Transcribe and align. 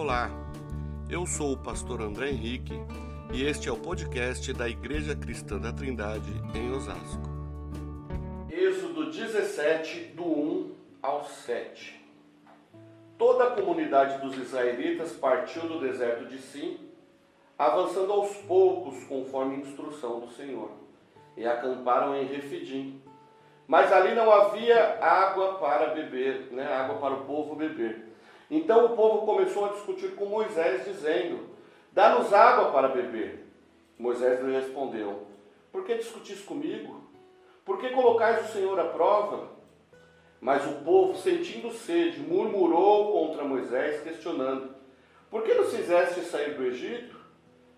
Olá, 0.00 0.30
eu 1.10 1.26
sou 1.26 1.54
o 1.54 1.56
pastor 1.58 2.00
André 2.00 2.30
Henrique 2.30 2.72
e 3.32 3.44
este 3.44 3.68
é 3.68 3.72
o 3.72 3.76
podcast 3.76 4.52
da 4.52 4.68
Igreja 4.68 5.16
Cristã 5.16 5.58
da 5.58 5.72
Trindade 5.72 6.30
em 6.54 6.70
Osasco. 6.70 7.28
Êxodo 8.48 9.10
17, 9.10 10.12
do 10.14 10.22
1 10.22 10.74
ao 11.02 11.24
7. 11.24 12.00
Toda 13.18 13.48
a 13.48 13.50
comunidade 13.50 14.20
dos 14.20 14.38
israelitas 14.38 15.14
partiu 15.14 15.62
do 15.62 15.80
deserto 15.80 16.26
de 16.26 16.38
Sim, 16.38 16.78
avançando 17.58 18.12
aos 18.12 18.36
poucos 18.36 19.02
conforme 19.02 19.56
a 19.56 19.58
instrução 19.58 20.20
do 20.20 20.30
Senhor, 20.30 20.70
e 21.36 21.44
acamparam 21.44 22.14
em 22.14 22.24
Refidim. 22.24 23.02
Mas 23.66 23.92
ali 23.92 24.14
não 24.14 24.30
havia 24.30 25.00
água 25.04 25.54
para 25.54 25.88
beber, 25.88 26.52
né? 26.52 26.72
água 26.72 26.98
para 26.98 27.14
o 27.14 27.24
povo 27.24 27.56
beber. 27.56 28.07
Então 28.50 28.86
o 28.86 28.96
povo 28.96 29.26
começou 29.26 29.66
a 29.66 29.72
discutir 29.72 30.14
com 30.14 30.26
Moisés, 30.26 30.84
dizendo: 30.84 31.50
Dá-nos 31.92 32.32
água 32.32 32.70
para 32.70 32.88
beber. 32.88 33.46
Moisés 33.98 34.40
lhe 34.42 34.52
respondeu: 34.52 35.26
Por 35.70 35.84
que 35.84 35.96
discutis 35.96 36.40
comigo? 36.40 37.02
Por 37.64 37.78
que 37.78 37.90
colocais 37.90 38.48
o 38.48 38.52
Senhor 38.52 38.78
à 38.80 38.84
prova? 38.84 39.50
Mas 40.40 40.64
o 40.64 40.84
povo, 40.84 41.16
sentindo 41.16 41.72
sede, 41.72 42.20
murmurou 42.20 43.12
contra 43.12 43.44
Moisés, 43.44 44.02
questionando: 44.02 44.74
Por 45.30 45.42
que 45.42 45.52
nos 45.52 45.74
fizeste 45.74 46.20
sair 46.22 46.54
do 46.54 46.64
Egito? 46.64 47.18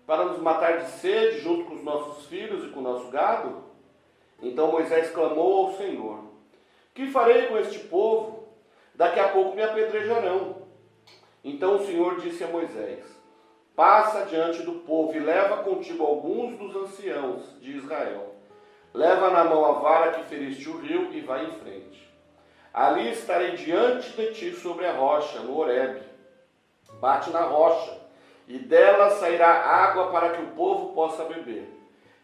Para 0.05 0.25
nos 0.25 0.39
matar 0.39 0.79
de 0.79 0.91
sede 0.91 1.39
junto 1.41 1.65
com 1.65 1.75
os 1.75 1.83
nossos 1.83 2.25
filhos 2.27 2.65
e 2.65 2.69
com 2.69 2.79
o 2.79 2.83
nosso 2.83 3.09
gado? 3.09 3.63
Então 4.41 4.71
Moisés 4.71 5.11
clamou 5.11 5.67
ao 5.67 5.73
Senhor: 5.73 6.23
Que 6.93 7.11
farei 7.11 7.47
com 7.47 7.57
este 7.57 7.79
povo? 7.79 8.47
Daqui 8.95 9.19
a 9.19 9.29
pouco 9.29 9.55
me 9.55 9.63
apedrejarão. 9.63 10.60
Então 11.43 11.75
o 11.75 11.85
Senhor 11.85 12.19
disse 12.19 12.43
a 12.43 12.47
Moisés: 12.47 13.03
Passa 13.75 14.25
diante 14.25 14.61
do 14.63 14.73
povo 14.73 15.15
e 15.15 15.19
leva 15.19 15.63
contigo 15.63 16.05
alguns 16.05 16.57
dos 16.57 16.75
anciãos 16.75 17.59
de 17.59 17.77
Israel. 17.77 18.35
Leva 18.93 19.29
na 19.29 19.43
mão 19.45 19.65
a 19.65 19.79
vara 19.79 20.11
que 20.11 20.25
feriste 20.25 20.69
o 20.69 20.77
rio 20.77 21.11
e 21.13 21.21
vai 21.21 21.45
em 21.45 21.51
frente. 21.53 22.11
Ali 22.73 23.09
estarei 23.11 23.51
diante 23.55 24.11
de 24.11 24.33
ti 24.33 24.53
sobre 24.53 24.85
a 24.85 24.93
rocha, 24.93 25.39
no 25.39 25.57
Horebe. 25.57 26.01
Bate 26.99 27.29
na 27.31 27.41
rocha, 27.41 27.97
e 28.47 28.59
dela 28.59 29.09
sairá 29.11 29.49
água 29.49 30.11
para 30.11 30.31
que 30.31 30.41
o 30.41 30.47
povo 30.47 30.93
possa 30.93 31.23
beber. 31.23 31.67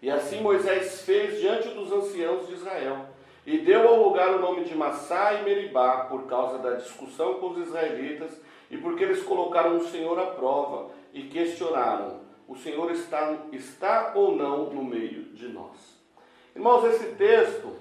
E 0.02 0.12
assim 0.12 0.42
Moisés 0.42 1.02
fez 1.02 1.40
diante 1.40 1.70
dos 1.70 1.92
anciãos 1.92 2.48
de 2.48 2.54
Israel, 2.54 3.08
e 3.46 3.58
deu 3.60 3.88
ao 3.88 4.04
lugar 4.04 4.36
o 4.36 4.40
nome 4.40 4.66
de 4.66 4.76
Massá 4.76 5.34
e 5.34 5.44
Meribá, 5.44 6.06
por 6.06 6.28
causa 6.28 6.60
da 6.60 6.72
discussão 6.72 7.36
com 7.36 7.48
os 7.48 7.68
israelitas 7.68 8.40
e 8.70 8.78
porque 8.78 9.04
eles 9.04 9.24
colocaram 9.24 9.78
o 9.78 9.88
Senhor 9.88 10.18
à 10.20 10.28
prova 10.28 10.92
e 11.14 11.24
questionaram: 11.24 12.20
o 12.48 12.56
Senhor 12.56 12.92
está, 12.92 13.36
está 13.52 14.12
ou 14.16 14.36
não 14.36 14.70
no 14.74 14.84
meio 14.84 15.24
de 15.34 15.48
nós? 15.48 15.98
Irmãos, 16.56 16.84
esse 16.86 17.16
texto, 17.16 17.76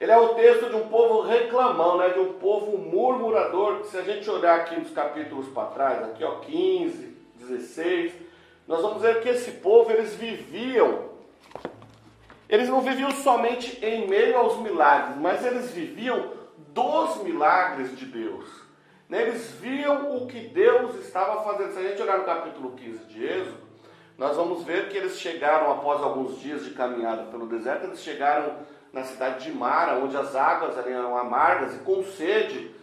ele 0.00 0.12
é 0.12 0.18
o 0.18 0.34
texto 0.34 0.68
de 0.68 0.76
um 0.76 0.88
povo 0.88 1.22
reclamão, 1.22 1.98
né? 1.98 2.10
de 2.10 2.20
um 2.20 2.34
povo 2.34 2.76
murmurador, 2.76 3.84
se 3.84 3.96
a 3.96 4.02
gente 4.02 4.28
olhar 4.30 4.60
aqui 4.60 4.78
nos 4.78 4.90
capítulos 4.90 5.48
para 5.48 5.70
trás, 5.70 6.02
aqui 6.04 6.22
ó, 6.22 6.40
15, 6.40 7.16
16, 7.36 8.12
nós 8.66 8.82
vamos 8.82 9.00
ver 9.00 9.22
que 9.22 9.28
esse 9.30 9.52
povo, 9.52 9.90
eles 9.90 10.14
viviam, 10.14 11.08
eles 12.48 12.68
não 12.68 12.82
viviam 12.82 13.10
somente 13.10 13.82
em 13.84 14.06
meio 14.06 14.36
aos 14.36 14.58
milagres, 14.58 15.16
mas 15.16 15.44
eles 15.44 15.70
viviam 15.70 16.32
dos 16.74 17.22
milagres 17.22 17.96
de 17.96 18.04
Deus. 18.04 18.67
Né? 19.08 19.22
Eles 19.22 19.50
viam 19.52 20.16
o 20.16 20.26
que 20.26 20.40
Deus 20.48 20.96
estava 20.96 21.42
fazendo. 21.42 21.72
Se 21.72 21.78
a 21.78 21.82
gente 21.82 22.02
olhar 22.02 22.18
no 22.18 22.24
capítulo 22.24 22.72
15 22.72 23.04
de 23.06 23.24
Êxodo, 23.24 23.68
nós 24.18 24.36
vamos 24.36 24.64
ver 24.64 24.88
que 24.88 24.96
eles 24.96 25.18
chegaram, 25.18 25.70
após 25.70 26.02
alguns 26.02 26.40
dias 26.40 26.64
de 26.64 26.70
caminhada 26.70 27.22
pelo 27.24 27.46
deserto, 27.46 27.84
eles 27.84 28.00
chegaram 28.00 28.56
na 28.92 29.04
cidade 29.04 29.44
de 29.44 29.56
Mara, 29.56 29.98
onde 29.98 30.16
as 30.16 30.34
águas 30.34 30.76
eram 30.76 31.16
amargas, 31.16 31.76
e 31.76 31.78
com 31.78 32.02
sede, 32.02 32.74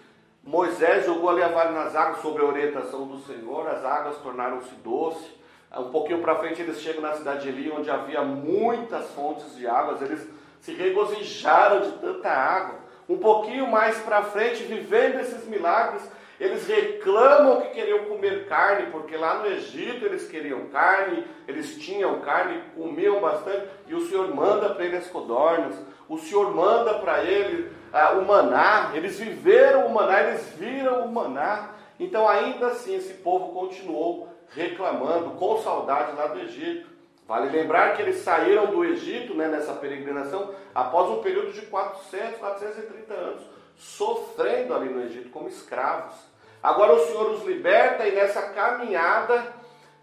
Moisés 0.41 1.05
jogou 1.05 1.29
ali 1.29 1.41
a 1.41 1.47
vara 1.47 1.71
nas 1.71 1.95
águas 1.95 2.21
sob 2.21 2.39
a 2.39 2.45
orientação 2.45 3.07
do 3.07 3.17
Senhor, 3.25 3.67
as 3.67 3.83
águas 3.83 4.17
tornaram-se 4.17 4.73
doces. 4.75 5.27
Um 5.75 5.89
pouquinho 5.89 6.21
para 6.21 6.35
frente 6.35 6.61
eles 6.61 6.79
chegam 6.79 7.01
na 7.01 7.15
cidade 7.15 7.41
de 7.41 7.49
Eli, 7.49 7.71
onde 7.71 7.89
havia 7.89 8.21
muitas 8.21 9.09
fontes 9.11 9.55
de 9.55 9.67
águas, 9.67 10.01
eles 10.01 10.25
se 10.61 10.73
regozijaram 10.73 11.81
de 11.81 11.91
tanta 11.97 12.29
água. 12.29 12.75
Um 13.09 13.17
pouquinho 13.17 13.69
mais 13.69 13.97
para 13.97 14.23
frente, 14.23 14.63
vivendo 14.63 15.19
esses 15.19 15.45
milagres, 15.47 16.09
eles 16.39 16.67
reclamam 16.67 17.61
que 17.61 17.69
queriam 17.69 18.05
comer 18.05 18.47
carne, 18.47 18.91
porque 18.91 19.15
lá 19.15 19.35
no 19.35 19.47
Egito 19.47 20.05
eles 20.05 20.27
queriam 20.27 20.67
carne, 20.67 21.25
eles 21.47 21.77
tinham 21.77 22.19
carne, 22.19 22.61
comiam 22.75 23.21
bastante, 23.21 23.67
e 23.87 23.95
o 23.95 24.07
Senhor 24.07 24.33
manda 24.35 24.69
para 24.69 24.85
eles 24.85 25.07
codornas, 25.07 25.75
o 26.09 26.17
Senhor 26.17 26.53
manda 26.53 26.95
para 26.95 27.23
eles 27.23 27.71
ah, 27.93 28.13
o 28.13 28.25
maná, 28.25 28.91
eles 28.93 29.17
viveram 29.17 29.87
o 29.87 29.93
maná, 29.93 30.23
eles 30.23 30.49
viram 30.57 31.05
o 31.05 31.11
maná. 31.11 31.69
Então, 31.97 32.27
ainda 32.27 32.67
assim, 32.67 32.95
esse 32.95 33.13
povo 33.13 33.53
continuou 33.53 34.27
reclamando, 34.49 35.31
com 35.31 35.57
saudade 35.61 36.15
lá 36.15 36.27
do 36.27 36.39
Egito. 36.41 36.89
Vale 37.27 37.49
lembrar 37.49 37.95
que 37.95 38.01
eles 38.01 38.17
saíram 38.17 38.67
do 38.67 38.83
Egito 38.83 39.33
né, 39.33 39.47
nessa 39.47 39.73
peregrinação 39.73 40.53
após 40.75 41.09
um 41.09 41.21
período 41.21 41.53
de 41.53 41.61
400, 41.63 42.37
430 42.37 43.13
anos, 43.13 43.43
sofrendo 43.77 44.73
ali 44.73 44.89
no 44.89 45.03
Egito 45.03 45.29
como 45.29 45.47
escravos. 45.47 46.15
Agora 46.61 46.93
o 46.93 47.05
Senhor 47.05 47.31
os 47.31 47.45
liberta 47.45 48.07
e 48.07 48.15
nessa 48.15 48.41
caminhada, 48.49 49.53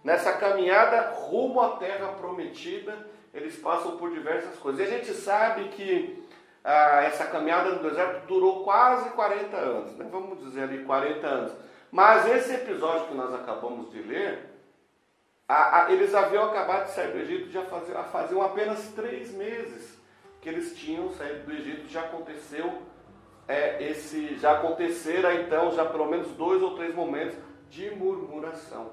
nessa 0.04 0.32
caminhada 0.34 1.12
rumo 1.12 1.60
à 1.60 1.76
terra 1.76 2.08
prometida, 2.12 2.96
eles 3.34 3.56
passam 3.56 3.96
por 3.96 4.10
diversas 4.10 4.56
coisas. 4.58 4.80
E 4.80 4.84
a 4.84 4.98
gente 4.98 5.12
sabe 5.12 5.68
que 5.70 6.22
ah, 6.62 7.02
essa 7.02 7.26
caminhada 7.26 7.70
no 7.70 7.82
deserto 7.82 8.26
durou 8.26 8.62
quase 8.62 9.10
40 9.10 9.56
anos, 9.56 9.96
né? 9.96 10.06
vamos 10.10 10.38
dizer 10.38 10.62
ali 10.62 10.84
40 10.84 11.26
anos. 11.26 11.52
Mas 11.90 12.26
esse 12.26 12.54
episódio 12.54 13.08
que 13.08 13.14
nós 13.14 13.34
acabamos 13.34 13.90
de 13.90 14.00
ler, 14.00 14.50
a, 15.48 15.84
a, 15.84 15.92
eles 15.92 16.14
haviam 16.14 16.44
acabado 16.44 16.86
de 16.86 16.92
sair 16.92 17.12
do 17.12 17.18
Egito 17.18 17.50
já 17.50 17.64
faziam, 17.64 18.04
faziam 18.04 18.42
apenas 18.42 18.88
três 18.94 19.32
meses 19.32 20.00
que 20.40 20.48
eles 20.48 20.76
tinham 20.76 21.10
saído 21.10 21.44
do 21.44 21.52
Egito, 21.52 21.88
já 21.88 22.02
aconteceu 22.02 22.82
é, 23.52 23.76
esse, 23.82 24.36
já 24.36 24.52
acontecera 24.52 25.34
então, 25.34 25.72
já 25.72 25.84
pelo 25.84 26.06
menos 26.06 26.28
dois 26.28 26.62
ou 26.62 26.74
três 26.74 26.94
momentos 26.94 27.36
de 27.68 27.90
murmuração. 27.90 28.92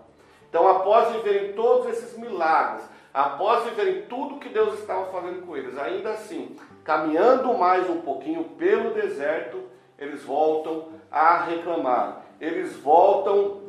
Então, 0.50 0.68
após 0.68 1.14
viverem 1.14 1.53
todos 1.53 1.88
esses 1.88 2.18
milagres, 2.18 2.84
após 3.14 3.64
viverem 3.64 4.02
tudo 4.03 4.40
que 4.40 4.50
Deus 4.50 4.78
estava 4.80 5.06
fazendo 5.14 5.46
com 5.46 5.56
eles, 5.56 5.78
ainda 5.78 6.09
assim, 6.09 6.58
caminhando 6.84 7.58
mais 7.58 7.90
um 7.90 8.02
pouquinho 8.02 8.44
pelo 8.58 8.94
deserto, 8.94 9.64
eles 9.97 10.24
voltam 10.25 10.90
a 11.09 11.38
reclamar, 11.44 12.26
eles 12.41 12.76
voltam 12.78 13.62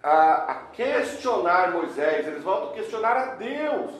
a, 0.00 0.52
a 0.52 0.54
questionar 0.72 1.72
Moisés, 1.72 2.28
eles 2.28 2.44
voltam 2.44 2.70
a 2.70 2.72
questionar 2.74 3.16
a 3.16 3.34
Deus. 3.34 3.90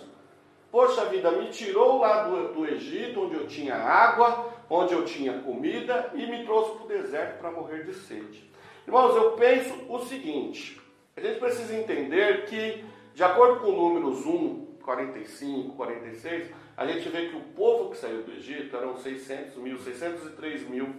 Poxa 0.70 1.06
vida, 1.06 1.32
me 1.32 1.48
tirou 1.48 1.98
lá 1.98 2.24
do, 2.24 2.52
do 2.52 2.66
Egito, 2.66 3.24
onde 3.24 3.34
eu 3.34 3.46
tinha 3.46 3.74
água, 3.74 4.57
onde 4.70 4.94
eu 4.94 5.04
tinha 5.04 5.40
comida, 5.40 6.10
e 6.14 6.26
me 6.26 6.44
trouxe 6.44 6.72
para 6.72 6.84
o 6.84 6.88
deserto 6.88 7.38
para 7.38 7.50
morrer 7.50 7.84
de 7.84 7.94
sede. 7.94 8.50
Irmãos, 8.86 9.14
eu 9.16 9.32
penso 9.32 9.74
o 9.88 9.98
seguinte: 10.00 10.80
a 11.16 11.20
gente 11.20 11.38
precisa 11.38 11.74
entender 11.74 12.46
que, 12.46 12.84
de 13.14 13.22
acordo 13.22 13.60
com 13.60 13.72
números 13.72 14.24
1, 14.24 14.78
45, 14.82 15.74
46, 15.74 16.50
a 16.76 16.86
gente 16.86 17.08
vê 17.08 17.28
que 17.28 17.36
o 17.36 17.40
povo 17.40 17.90
que 17.90 17.96
saiu 17.96 18.22
do 18.22 18.32
Egito 18.32 18.76
eram 18.76 18.96
600 18.96 19.56
mil, 19.56 19.78
603 19.78 20.68
mil 20.68 20.94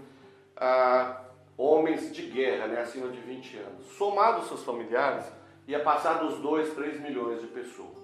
ah, 0.56 1.22
homens 1.58 2.14
de 2.14 2.24
guerra, 2.24 2.68
né, 2.68 2.82
acima 2.82 3.08
de 3.10 3.20
20 3.20 3.58
anos. 3.58 3.86
Somados 3.98 4.48
seus 4.48 4.64
familiares, 4.64 5.26
ia 5.68 5.80
passar 5.80 6.16
dos 6.16 6.40
2, 6.40 6.74
3 6.74 7.00
milhões 7.02 7.42
de 7.42 7.48
pessoas. 7.48 7.98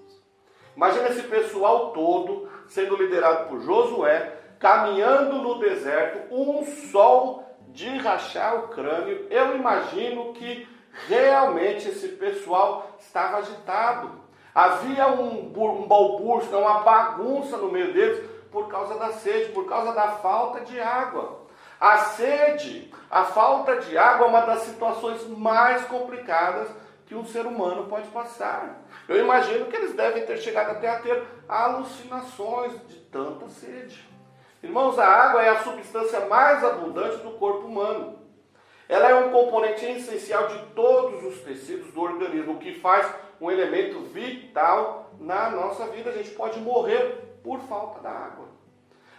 Imagina 0.75 1.09
esse 1.09 1.23
pessoal 1.23 1.91
todo 1.91 2.49
sendo 2.67 2.95
liderado 2.95 3.49
por 3.49 3.61
Josué, 3.61 4.39
caminhando 4.59 5.41
no 5.41 5.59
deserto, 5.59 6.33
um 6.33 6.65
sol 6.91 7.43
de 7.69 7.97
rachar 7.97 8.55
o 8.55 8.67
crânio. 8.69 9.27
Eu 9.29 9.55
imagino 9.55 10.33
que 10.33 10.67
realmente 11.07 11.89
esse 11.89 12.09
pessoal 12.09 12.95
estava 12.99 13.37
agitado. 13.37 14.23
Havia 14.53 15.07
um, 15.09 15.47
um 15.47 15.87
balbúrdio, 15.87 16.57
uma 16.57 16.79
bagunça 16.79 17.57
no 17.57 17.71
meio 17.71 17.93
deles 17.93 18.29
por 18.49 18.69
causa 18.69 18.97
da 18.97 19.11
sede, 19.11 19.51
por 19.51 19.67
causa 19.67 19.91
da 19.93 20.09
falta 20.13 20.61
de 20.61 20.79
água. 20.79 21.45
A 21.79 21.97
sede, 21.97 22.89
a 23.11 23.25
falta 23.25 23.75
de 23.81 23.97
água 23.97 24.27
é 24.27 24.29
uma 24.29 24.41
das 24.41 24.61
situações 24.61 25.27
mais 25.27 25.83
complicadas 25.85 26.69
que 27.05 27.13
um 27.13 27.25
ser 27.25 27.45
humano 27.45 27.87
pode 27.87 28.07
passar. 28.07 28.81
Eu 29.07 29.19
imagino 29.19 29.65
que 29.65 29.75
eles 29.75 29.93
devem 29.93 30.25
ter 30.25 30.37
chegado 30.37 30.71
até 30.71 30.89
a 30.89 30.99
ter 30.99 31.23
alucinações 31.47 32.71
de 32.87 32.95
tanta 33.01 33.49
sede. 33.49 34.14
Irmãos, 34.63 34.97
a 34.97 35.07
água 35.07 35.43
é 35.43 35.49
a 35.49 35.63
substância 35.63 36.21
mais 36.21 36.63
abundante 36.63 37.17
do 37.17 37.31
corpo 37.31 37.67
humano. 37.67 38.19
Ela 38.87 39.09
é 39.09 39.15
um 39.15 39.31
componente 39.31 39.85
essencial 39.85 40.47
de 40.47 40.59
todos 40.75 41.23
os 41.23 41.41
tecidos 41.41 41.91
do 41.91 42.01
organismo, 42.01 42.53
o 42.53 42.59
que 42.59 42.79
faz 42.79 43.07
um 43.41 43.49
elemento 43.49 43.99
vital 44.01 45.11
na 45.19 45.49
nossa 45.49 45.87
vida. 45.87 46.09
A 46.11 46.13
gente 46.13 46.31
pode 46.31 46.59
morrer 46.59 47.39
por 47.43 47.59
falta 47.61 47.99
da 48.01 48.11
água. 48.11 48.45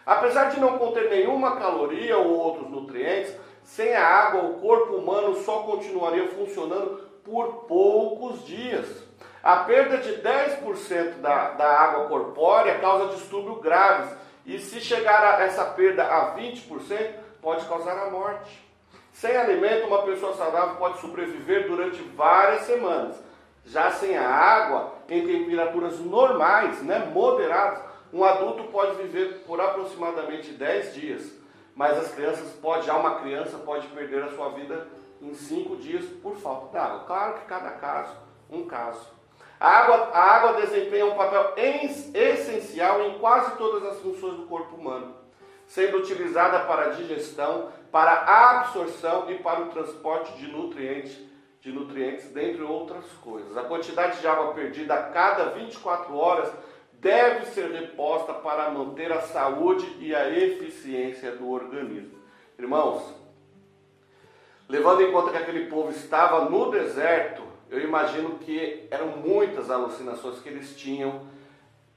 Apesar 0.05 0.51
de 0.51 0.61
não 0.61 0.79
conter 0.79 1.11
nenhuma 1.11 1.57
caloria 1.57 2.17
ou 2.17 2.39
outros 2.39 2.71
nutrientes, 2.71 3.35
sem 3.65 3.93
a 3.95 4.07
água 4.07 4.43
o 4.43 4.61
corpo 4.61 4.95
humano 4.95 5.35
só 5.43 5.61
continuaria 5.65 6.29
funcionando 6.29 7.01
por 7.25 7.65
poucos 7.67 8.47
dias. 8.47 9.05
A 9.43 9.57
perda 9.59 9.99
de 9.99 10.23
10% 10.23 11.21
da, 11.21 11.51
da 11.51 11.69
água 11.69 12.09
corpórea 12.09 12.79
causa 12.79 13.15
distúrbios 13.15 13.61
graves, 13.61 14.11
e 14.47 14.61
se 14.61 14.81
chegar 14.81 15.25
a 15.25 15.43
essa 15.43 15.65
perda 15.65 16.05
a 16.05 16.37
20%, 16.37 17.15
pode 17.43 17.67
causar 17.67 17.99
a 17.99 18.11
morte. 18.11 18.65
Sem 19.13 19.37
alimento, 19.37 19.89
uma 19.89 20.03
pessoa 20.03 20.37
saudável 20.37 20.77
pode 20.77 21.01
sobreviver 21.01 21.67
durante 21.67 22.01
várias 22.03 22.63
semanas. 22.63 23.17
Já 23.65 23.91
sem 23.91 24.17
a 24.17 24.29
água, 24.29 24.95
em 25.09 25.27
temperaturas 25.27 25.99
normais, 25.99 26.81
né, 26.83 27.11
moderadas, 27.13 27.83
um 28.13 28.23
adulto 28.23 28.65
pode 28.65 29.03
viver 29.03 29.43
por 29.47 29.61
aproximadamente 29.61 30.53
10 30.53 30.95
dias. 30.95 31.33
Mas 31.75 31.99
as 31.99 32.15
crianças 32.15 32.53
pode, 32.53 32.87
já 32.87 32.97
uma 32.97 33.19
criança 33.21 33.59
pode 33.59 33.89
perder 33.89 34.23
a 34.23 34.31
sua 34.31 34.51
vida 34.51 34.87
em 35.21 35.35
5 35.35 35.77
dias 35.77 36.05
por 36.23 36.37
falta 36.37 36.71
de 36.71 36.79
água. 36.79 37.05
Claro 37.05 37.35
que 37.35 37.47
cada 37.47 37.71
caso, 37.73 38.17
um 38.49 38.65
caso. 38.65 39.16
A 39.59 39.69
água, 39.69 40.11
a 40.13 40.21
água 40.21 40.61
desempenha 40.61 41.07
um 41.07 41.15
papel 41.15 41.55
essencial 41.57 43.03
em 43.03 43.19
quase 43.19 43.57
todas 43.57 43.85
as 43.85 43.99
funções 44.01 44.37
do 44.37 44.47
corpo 44.47 44.77
humano, 44.77 45.15
sendo 45.67 45.97
utilizada 45.97 46.61
para 46.61 46.87
a 46.87 46.91
digestão, 46.91 47.71
para 47.91 48.11
a 48.11 48.61
absorção 48.61 49.31
e 49.31 49.39
para 49.39 49.63
o 49.63 49.71
transporte 49.71 50.37
de 50.37 50.47
nutrientes, 50.49 51.19
de 51.61 51.73
nutrientes, 51.73 52.31
dentre 52.33 52.63
outras 52.63 53.05
coisas. 53.23 53.57
A 53.57 53.63
quantidade 53.63 54.21
de 54.21 54.29
água 54.29 54.53
perdida 54.53 54.95
a 54.95 55.03
cada 55.05 55.47
24 55.51 56.15
horas 56.15 56.53
deve 56.93 57.47
ser 57.47 57.71
reposta 57.71 58.35
para 58.35 58.71
manter 58.71 59.11
a 59.11 59.23
saúde 59.23 59.87
e 59.99 60.15
a 60.15 60.29
eficiência 60.31 61.33
do 61.33 61.51
organismo. 61.51 62.19
Irmãos, 62.59 63.15
levando 64.69 65.03
em 65.03 65.13
conta 65.13 65.31
que 65.31 65.39
aquele 65.39 65.67
povo 65.67 65.91
estava 65.91 66.45
no 66.49 66.71
deserto, 66.71 67.56
eu 67.69 67.81
imagino 67.81 68.39
que 68.39 68.87
eram 68.91 69.17
muitas 69.19 69.71
alucinações 69.71 70.39
que 70.39 70.49
eles 70.49 70.77
tinham 70.77 71.27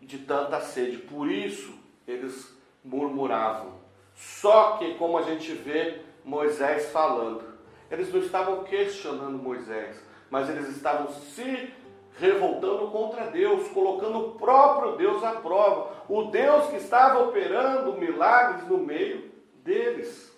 de 0.02 0.20
tanta 0.20 0.60
sede. 0.62 0.98
Por 0.98 1.30
isso 1.30 1.78
eles 2.08 2.58
murmuravam. 2.84 3.80
Só 4.16 4.78
que, 4.78 4.96
como 4.96 5.18
a 5.18 5.22
gente 5.22 5.54
vê 5.54 6.02
Moisés 6.26 6.92
falando, 6.92 7.44
eles 7.90 8.12
não 8.12 8.20
estavam 8.20 8.64
questionando 8.64 9.42
Moisés, 9.42 10.04
mas 10.30 10.50
eles 10.50 10.68
estavam 10.70 11.12
se 11.12 11.74
revoltando 12.18 12.90
contra 12.92 13.30
Deus, 13.30 13.70
colocando 13.70 14.20
o 14.20 14.32
próprio 14.34 14.98
Deus 14.98 15.24
à 15.24 15.34
prova. 15.34 16.04
O 16.10 16.24
Deus 16.24 16.68
que 16.68 16.78
estava 16.78 17.24
operando 17.24 17.94
milagres 17.94 18.68
no 18.68 18.78
meio 18.78 19.32
deles. 19.64 20.30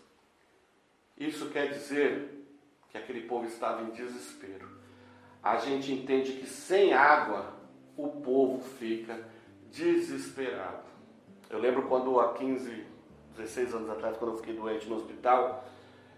Isso 1.18 1.50
quer 1.50 1.70
dizer 1.70 2.30
que 2.90 2.98
aquele 2.98 3.22
povo 3.22 3.46
estava 3.46 3.82
em 3.82 3.90
desespero 3.92 4.71
a 5.44 5.58
gente 5.58 5.92
entende 5.92 6.34
que 6.34 6.46
sem 6.46 6.94
água 6.94 7.54
o 7.98 8.08
povo 8.08 8.62
fica 8.62 9.20
desesperado. 9.72 10.84
Eu 11.50 11.60
lembro 11.60 11.84
quando 11.84 12.20
há 12.20 12.34
15, 12.34 12.86
16 13.36 13.74
anos 13.74 13.90
atrás, 13.90 14.18
quando 14.18 14.32
eu 14.32 14.38
fiquei 14.38 14.54
doente 14.54 14.88
no 14.88 14.96
hospital, 14.96 15.64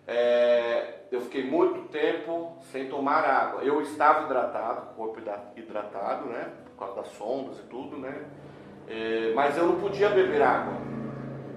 é, 0.05 1.05
eu 1.11 1.21
fiquei 1.21 1.49
muito 1.49 1.87
tempo 1.89 2.57
sem 2.71 2.89
tomar 2.89 3.23
água. 3.23 3.63
Eu 3.63 3.81
estava 3.81 4.25
hidratado, 4.25 4.93
corpo 4.95 5.19
hidratado, 5.55 6.27
né? 6.27 6.51
Por 6.65 6.85
causa 6.85 7.01
das 7.01 7.07
sondas 7.13 7.59
e 7.59 7.63
tudo, 7.63 7.97
né? 7.97 8.25
É, 8.87 9.33
mas 9.33 9.57
eu 9.57 9.65
não 9.65 9.79
podia 9.79 10.09
beber 10.09 10.41
água. 10.41 10.73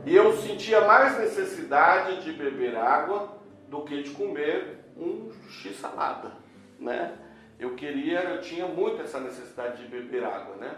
E 0.05 0.15
eu 0.15 0.37
sentia 0.37 0.83
mais 0.83 1.19
necessidade 1.19 2.23
de 2.23 2.33
beber 2.33 2.77
água 2.77 3.37
do 3.69 3.83
que 3.83 4.03
de 4.03 4.11
comer 4.11 4.85
um 4.97 5.33
x-salada, 5.49 6.31
né? 6.79 7.13
Eu 7.59 7.75
queria, 7.75 8.21
eu 8.21 8.41
tinha 8.41 8.67
muito 8.67 9.03
essa 9.03 9.19
necessidade 9.21 9.83
de 9.83 9.89
beber 9.89 10.25
água, 10.25 10.57
né? 10.57 10.77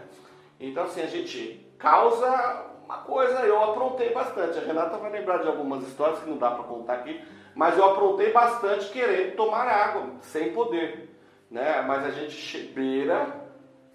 Então 0.59 0.83
assim, 0.83 1.01
a 1.01 1.07
gente 1.07 1.65
causa 1.77 2.65
uma 2.85 2.97
coisa, 2.97 3.45
eu 3.45 3.63
aprontei 3.63 4.11
bastante. 4.11 4.57
A 4.57 4.61
Renata 4.61 4.97
vai 4.97 5.11
lembrar 5.11 5.37
de 5.37 5.47
algumas 5.47 5.87
histórias 5.87 6.19
que 6.19 6.29
não 6.29 6.37
dá 6.37 6.51
para 6.51 6.63
contar 6.63 6.93
aqui, 6.93 7.23
mas 7.53 7.77
eu 7.77 7.85
aprontei 7.85 8.31
bastante 8.31 8.89
querendo 8.89 9.35
tomar 9.35 9.67
água, 9.67 10.13
sem 10.21 10.53
poder, 10.53 11.15
né? 11.51 11.81
Mas 11.81 12.05
a 12.05 12.11
gente 12.11 12.57
beira 12.73 13.27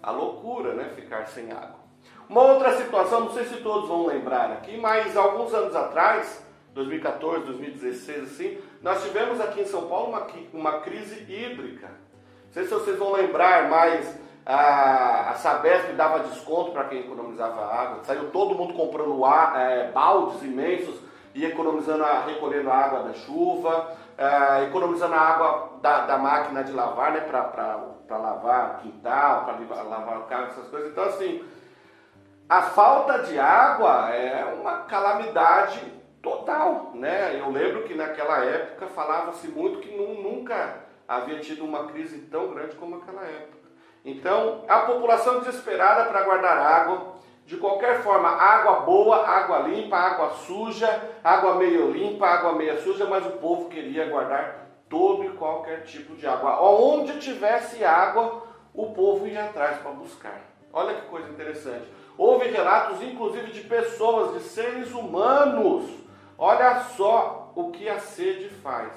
a 0.01 0.11
loucura, 0.11 0.73
né? 0.73 0.91
Ficar 0.95 1.27
sem 1.27 1.51
água. 1.51 1.83
Uma 2.29 2.41
outra 2.43 2.77
situação, 2.77 3.21
não 3.21 3.33
sei 3.33 3.45
se 3.45 3.57
todos 3.57 3.87
vão 3.87 4.05
lembrar 4.05 4.51
aqui, 4.51 4.77
mas 4.77 5.17
alguns 5.17 5.53
anos 5.53 5.75
atrás, 5.75 6.45
2014, 6.73 7.45
2016, 7.45 8.23
assim, 8.23 8.57
nós 8.81 9.03
tivemos 9.03 9.39
aqui 9.41 9.61
em 9.61 9.65
São 9.65 9.87
Paulo 9.87 10.09
uma, 10.09 10.27
uma 10.53 10.79
crise 10.79 11.21
hídrica 11.31 11.89
sei 12.55 12.63
se 12.63 12.73
vocês 12.73 12.97
vão 12.97 13.11
lembrar, 13.11 13.69
mas 13.69 14.17
a, 14.45 15.31
a 15.31 15.33
Sabesp 15.33 15.91
dava 15.91 16.19
desconto 16.19 16.71
para 16.71 16.85
quem 16.85 17.01
economizava 17.01 17.65
água. 17.65 18.03
Saiu 18.05 18.31
todo 18.31 18.55
mundo 18.55 18.73
comprando 18.73 19.25
ar, 19.25 19.59
é, 19.59 19.91
baldes 19.91 20.41
imensos 20.41 20.95
e 21.33 21.43
economizando, 21.43 22.05
a, 22.05 22.21
recolhendo 22.21 22.71
a 22.71 22.77
água 22.77 23.03
da 23.03 23.13
chuva, 23.13 23.97
é, 24.17 24.63
economizando 24.63 25.13
a 25.13 25.19
água 25.19 25.69
da, 25.81 26.05
da 26.05 26.17
máquina 26.17 26.63
de 26.63 26.71
lavar, 26.71 27.11
né, 27.11 27.19
para 27.19 28.17
lavar 28.17 28.79
quintal, 28.81 29.43
para 29.43 29.83
lavar 29.83 30.19
o 30.19 30.23
carro, 30.23 30.45
essas 30.45 30.69
coisas. 30.69 30.91
Então, 30.91 31.03
assim, 31.03 31.43
a 32.47 32.61
falta 32.61 33.19
de 33.23 33.37
água 33.37 34.11
é 34.11 34.45
uma 34.57 34.83
calamidade 34.83 35.81
total, 36.21 36.91
né? 36.93 37.37
Eu 37.37 37.51
lembro 37.51 37.83
que 37.83 37.93
naquela 37.93 38.45
época 38.45 38.87
falava-se 38.87 39.49
muito 39.49 39.79
que 39.79 39.93
nunca 39.93 40.84
havia 41.07 41.39
tido 41.39 41.63
uma 41.63 41.85
crise 41.85 42.19
tão 42.31 42.53
grande 42.53 42.75
como 42.75 42.97
aquela 42.97 43.23
época. 43.23 43.65
Então, 44.03 44.63
a 44.67 44.79
população 44.81 45.39
desesperada 45.39 46.05
para 46.05 46.23
guardar 46.23 46.57
água, 46.57 47.15
de 47.45 47.57
qualquer 47.57 48.01
forma, 48.01 48.29
água 48.29 48.81
boa, 48.81 49.27
água 49.27 49.59
limpa, 49.59 49.97
água 49.97 50.29
suja, 50.31 51.09
água 51.23 51.55
meio 51.55 51.91
limpa, 51.91 52.27
água 52.27 52.53
meia 52.53 52.79
suja, 52.81 53.05
mas 53.05 53.25
o 53.25 53.31
povo 53.31 53.69
queria 53.69 54.07
guardar 54.09 54.67
todo 54.89 55.23
e 55.23 55.29
qualquer 55.29 55.83
tipo 55.83 56.15
de 56.15 56.27
água. 56.27 56.61
Onde 56.61 57.19
tivesse 57.19 57.83
água, 57.83 58.43
o 58.73 58.93
povo 58.93 59.27
ia 59.27 59.45
atrás 59.45 59.77
para 59.77 59.91
buscar. 59.91 60.41
Olha 60.71 60.95
que 60.95 61.07
coisa 61.07 61.29
interessante. 61.29 61.87
Houve 62.17 62.47
relatos, 62.47 63.01
inclusive, 63.01 63.51
de 63.51 63.61
pessoas, 63.61 64.33
de 64.33 64.41
seres 64.41 64.91
humanos. 64.91 65.89
Olha 66.37 66.81
só 66.81 67.51
o 67.55 67.71
que 67.71 67.89
a 67.89 67.99
sede 67.99 68.49
faz 68.49 68.91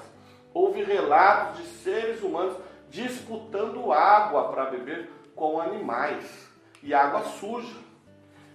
houve 0.53 0.83
relatos 0.83 1.57
de 1.57 1.67
seres 1.83 2.21
humanos 2.21 2.57
disputando 2.89 3.91
água 3.91 4.49
para 4.49 4.65
beber 4.65 5.09
com 5.35 5.59
animais 5.59 6.49
e 6.81 6.93
água 6.93 7.23
suja. 7.23 7.75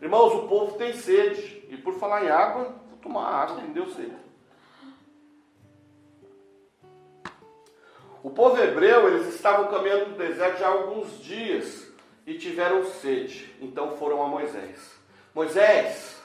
Irmãos, 0.02 0.34
o 0.34 0.48
povo 0.48 0.76
tem 0.76 0.92
sede. 0.92 1.64
E 1.70 1.76
por 1.76 1.94
falar 1.94 2.24
em 2.24 2.28
água, 2.28 2.74
vou 2.88 2.98
tomar 3.00 3.26
água, 3.26 3.56
que 3.56 3.68
deu 3.68 3.88
sede. 3.88 4.24
O 8.22 8.30
povo 8.30 8.58
hebreu, 8.58 9.08
eles 9.08 9.34
estavam 9.34 9.68
caminhando 9.68 10.10
no 10.10 10.16
deserto 10.16 10.58
já 10.58 10.68
há 10.68 10.72
alguns 10.72 11.22
dias 11.22 11.92
e 12.26 12.34
tiveram 12.38 12.84
sede. 12.84 13.54
Então 13.60 13.96
foram 13.96 14.22
a 14.22 14.28
Moisés. 14.28 14.98
Moisés, 15.34 16.22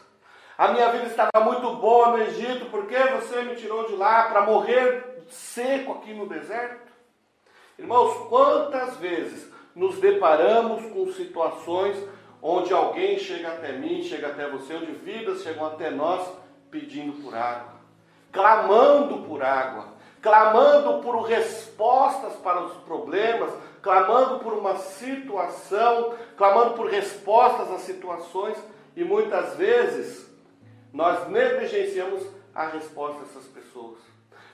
a 0.57 0.69
minha 0.69 0.91
vida 0.91 1.07
estava 1.07 1.43
muito 1.43 1.75
boa 1.75 2.11
no 2.11 2.23
Egito, 2.23 2.67
por 2.67 2.85
que 2.85 2.97
você 2.97 3.41
me 3.41 3.55
tirou 3.55 3.87
de 3.87 3.95
lá 3.95 4.29
para 4.29 4.45
morrer 4.45 5.08
seco 5.29 5.93
aqui 5.93 6.13
no 6.13 6.27
deserto? 6.27 6.91
Irmãos, 7.77 8.27
quantas 8.27 8.97
vezes 8.97 9.49
nos 9.75 9.99
deparamos 9.99 10.85
com 10.91 11.11
situações 11.13 11.97
onde 12.41 12.73
alguém 12.73 13.17
chega 13.17 13.49
até 13.49 13.73
mim, 13.73 14.03
chega 14.03 14.27
até 14.27 14.49
você, 14.49 14.73
onde 14.73 14.91
vidas 14.91 15.41
chegam 15.41 15.65
até 15.65 15.89
nós 15.89 16.27
pedindo 16.71 17.21
por 17.21 17.35
água, 17.35 17.73
clamando 18.31 19.19
por 19.27 19.43
água, 19.43 19.93
clamando 20.21 21.01
por 21.01 21.21
respostas 21.21 22.33
para 22.37 22.61
os 22.61 22.73
problemas, 22.83 23.51
clamando 23.81 24.39
por 24.39 24.53
uma 24.53 24.77
situação, 24.77 26.13
clamando 26.37 26.73
por 26.73 26.87
respostas 26.87 27.71
às 27.71 27.81
situações, 27.81 28.57
e 28.95 29.03
muitas 29.03 29.55
vezes 29.55 30.29
nós 30.91 31.29
negligenciamos 31.29 32.25
a 32.53 32.67
resposta 32.67 33.21
dessas 33.21 33.45
pessoas. 33.45 34.08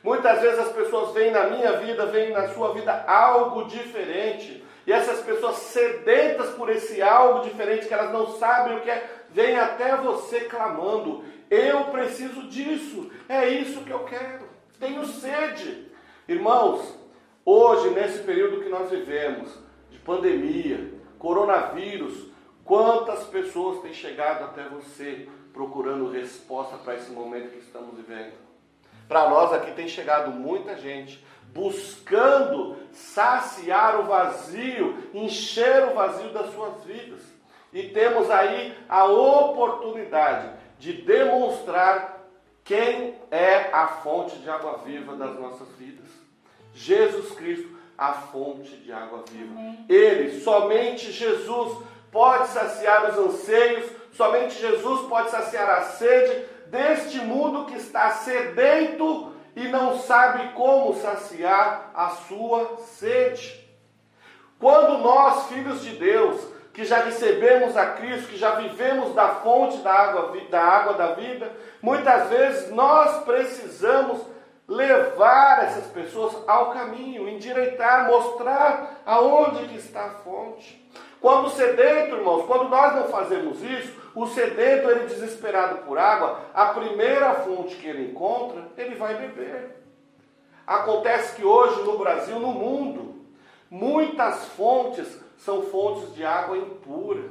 Muitas 0.06 0.40
vezes 0.40 0.60
as 0.60 0.72
pessoas 0.72 1.16
veem 1.16 1.32
na 1.32 1.50
minha 1.50 1.80
vida, 1.80 2.06
veem 2.06 2.32
na 2.32 2.48
sua 2.50 2.76
vida 2.76 3.04
algo 3.08 3.66
diferente. 3.66 4.64
E 4.86 4.94
essas 4.94 5.22
pessoas 5.22 5.56
sedentas 5.56 6.52
por 6.52 6.70
esse 6.70 7.02
algo 7.02 7.44
diferente, 7.44 7.88
que 7.88 7.94
elas 7.94 8.14
não 8.14 8.28
sabem 8.38 8.78
o 8.78 8.82
que 8.82 8.92
é, 8.92 9.04
vêm 9.32 9.58
até 9.58 9.98
você 9.98 10.42
clamando: 10.42 11.24
Eu 11.50 11.86
preciso 11.86 12.44
disso, 12.44 13.10
é 13.28 13.50
isso 13.50 13.84
que 13.84 13.90
eu 13.90 14.02
quero. 14.02 14.48
Tenho 14.80 15.08
sede. 15.08 15.88
Irmãos, 16.28 17.00
hoje, 17.44 17.90
nesse 17.90 18.20
período 18.20 18.62
que 18.62 18.70
nós 18.70 18.92
vivemos, 18.92 19.58
de 19.90 19.98
pandemia, 19.98 20.94
coronavírus, 21.18 22.28
quantas 22.64 23.24
pessoas 23.24 23.82
têm 23.82 23.92
chegado 23.92 24.44
até 24.44 24.70
você 24.70 25.28
procurando 25.52 26.12
resposta 26.12 26.78
para 26.78 26.94
esse 26.94 27.10
momento 27.10 27.50
que 27.50 27.58
estamos 27.58 27.96
vivendo? 27.96 28.45
Para 29.08 29.30
nós 29.30 29.54
aqui 29.54 29.72
tem 29.72 29.88
chegado 29.88 30.32
muita 30.32 30.76
gente 30.78 31.24
buscando 31.54 32.76
saciar 32.92 34.02
o 34.02 34.04
vazio, 34.04 34.98
encher 35.14 35.88
o 35.90 35.94
vazio 35.94 36.30
das 36.30 36.54
suas 36.54 36.84
vidas. 36.84 37.22
E 37.72 37.90
temos 37.90 38.30
aí 38.30 38.78
a 38.90 39.06
oportunidade 39.06 40.50
de 40.80 40.94
demonstrar 40.94 42.26
quem 42.64 43.16
é 43.30 43.70
a 43.72 43.88
fonte 43.88 44.38
de 44.38 44.50
água 44.50 44.80
viva 44.80 45.16
das 45.16 45.40
nossas 45.40 45.68
vidas. 45.78 46.08
Jesus 46.74 47.32
Cristo, 47.36 47.78
a 47.98 48.12
fonte 48.14 48.76
de 48.78 48.92
água 48.92 49.24
viva. 49.30 49.54
Amém. 49.54 49.86
Ele, 49.88 50.42
somente 50.42 51.12
Jesus, 51.12 51.78
pode 52.12 52.48
saciar 52.50 53.12
os 53.12 53.18
anseios, 53.18 53.90
somente 54.12 54.60
Jesus 54.60 55.08
pode 55.08 55.30
saciar 55.30 55.70
a 55.70 55.82
sede 55.84 56.46
deste 56.68 57.20
mundo 57.20 57.66
que 57.66 57.76
está 57.76 58.12
sedento 58.12 59.34
e 59.56 59.68
não 59.68 60.00
sabe 60.00 60.50
como 60.54 60.94
saciar 60.96 61.92
a 61.94 62.10
sua 62.10 62.78
sede. 62.80 63.64
Quando 64.60 64.98
nós, 65.00 65.48
filhos 65.48 65.82
de 65.82 65.92
Deus, 65.98 66.42
que 66.74 66.84
já 66.84 67.04
recebemos 67.04 67.78
a 67.78 67.92
Cristo, 67.92 68.28
que 68.28 68.38
já 68.38 68.56
vivemos 68.56 69.14
da 69.16 69.30
fonte 69.30 69.78
da 69.78 69.94
água 69.94 70.38
da, 70.50 70.62
água 70.62 70.94
da 70.94 71.08
vida, 71.14 71.52
muitas 71.82 72.30
vezes 72.30 72.72
nós 72.72 73.24
precisamos 73.24 74.22
levar 74.68 75.64
essas 75.64 75.86
pessoas 75.88 76.36
ao 76.48 76.72
caminho, 76.72 77.30
endireitar, 77.30 78.08
mostrar 78.08 79.02
aonde 79.06 79.68
que 79.68 79.78
está 79.78 80.06
a 80.06 80.10
fonte. 80.10 80.84
Quando 81.22 81.48
o 81.48 81.50
sedento, 81.50 82.16
irmãos, 82.16 82.46
quando 82.46 82.70
nós 82.70 82.96
não 82.96 83.08
fazemos 83.08 83.62
isso, 83.64 83.94
o 84.14 84.28
sedento, 84.28 84.90
ele 84.90 85.08
desesperado 85.08 85.80
por 85.80 85.98
água, 85.98 86.42
a 86.54 86.68
primeira 86.68 87.34
fonte 87.36 87.76
que 87.76 87.88
ele 87.88 88.12
encontra, 88.12 88.70
ele 88.78 88.96
vai 88.96 89.16
beber. 89.16 89.84
Acontece 90.66 91.36
que 91.36 91.46
hoje 91.46 91.84
no 91.84 91.98
Brasil, 91.98 92.40
no 92.40 92.52
mundo, 92.52 93.26
muitas 93.70 94.46
fontes 94.50 95.22
são 95.38 95.64
fontes 95.64 96.14
de 96.16 96.26
água 96.26 96.58
impura, 96.58 97.30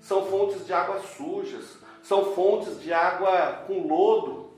são 0.00 0.26
fontes 0.26 0.66
de 0.66 0.72
água 0.72 1.00
sujas, 1.00 1.78
são 2.02 2.34
fontes 2.34 2.80
de 2.80 2.92
água 2.92 3.64
com 3.66 3.86
lodo. 3.86 4.50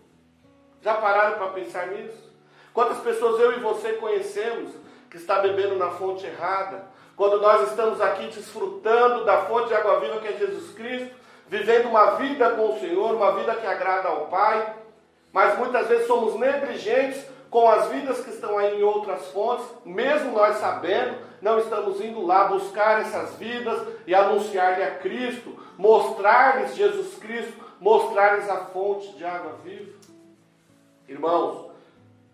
Já 0.81 0.95
pararam 0.95 1.37
para 1.37 1.49
pensar 1.49 1.88
nisso? 1.88 2.33
Quantas 2.73 2.99
pessoas 2.99 3.40
eu 3.40 3.52
e 3.52 3.61
você 3.61 3.92
conhecemos 3.95 4.73
que 5.11 5.19
está 5.19 5.40
bebendo 5.40 5.76
na 5.76 5.90
fonte 5.90 6.26
errada, 6.26 6.87
quando 7.16 7.40
nós 7.40 7.69
estamos 7.69 8.00
aqui 8.00 8.26
desfrutando 8.28 9.25
da 9.25 9.42
fonte 9.42 9.69
de 9.69 9.75
água 9.75 10.00
viva 10.00 10.21
que 10.21 10.28
é 10.28 10.33
Jesus 10.33 10.73
Cristo, 10.75 11.14
vivendo 11.49 11.88
uma 11.88 12.12
vida 12.12 12.50
com 12.50 12.75
o 12.75 12.81
Senhor, 12.81 13.14
uma 13.14 13.33
vida 13.33 13.54
que 13.54 13.66
agrada 13.66 14.09
ao 14.09 14.26
Pai, 14.26 14.75
mas 15.33 15.59
muitas 15.59 15.87
vezes 15.88 16.07
somos 16.07 16.35
negligentes 16.38 17.26
com 17.50 17.69
as 17.69 17.88
vidas 17.88 18.25
que 18.25 18.31
estão 18.31 18.57
aí 18.57 18.81
em 18.81 18.83
outras 18.83 19.26
fontes, 19.28 19.66
mesmo 19.85 20.33
nós 20.33 20.57
sabendo, 20.57 21.19
não 21.42 21.59
estamos 21.59 22.00
indo 22.00 22.25
lá 22.25 22.45
buscar 22.45 23.02
essas 23.02 23.35
vidas 23.35 23.87
e 24.07 24.14
anunciar-lhe 24.14 24.83
a 24.83 24.95
Cristo, 24.97 25.54
mostrar-lhes 25.76 26.75
Jesus 26.75 27.19
Cristo, 27.19 27.52
mostrar-lhes 27.78 28.49
a 28.49 28.64
fonte 28.66 29.12
de 29.12 29.25
água 29.25 29.59
viva. 29.62 29.92
Irmãos, 31.07 31.71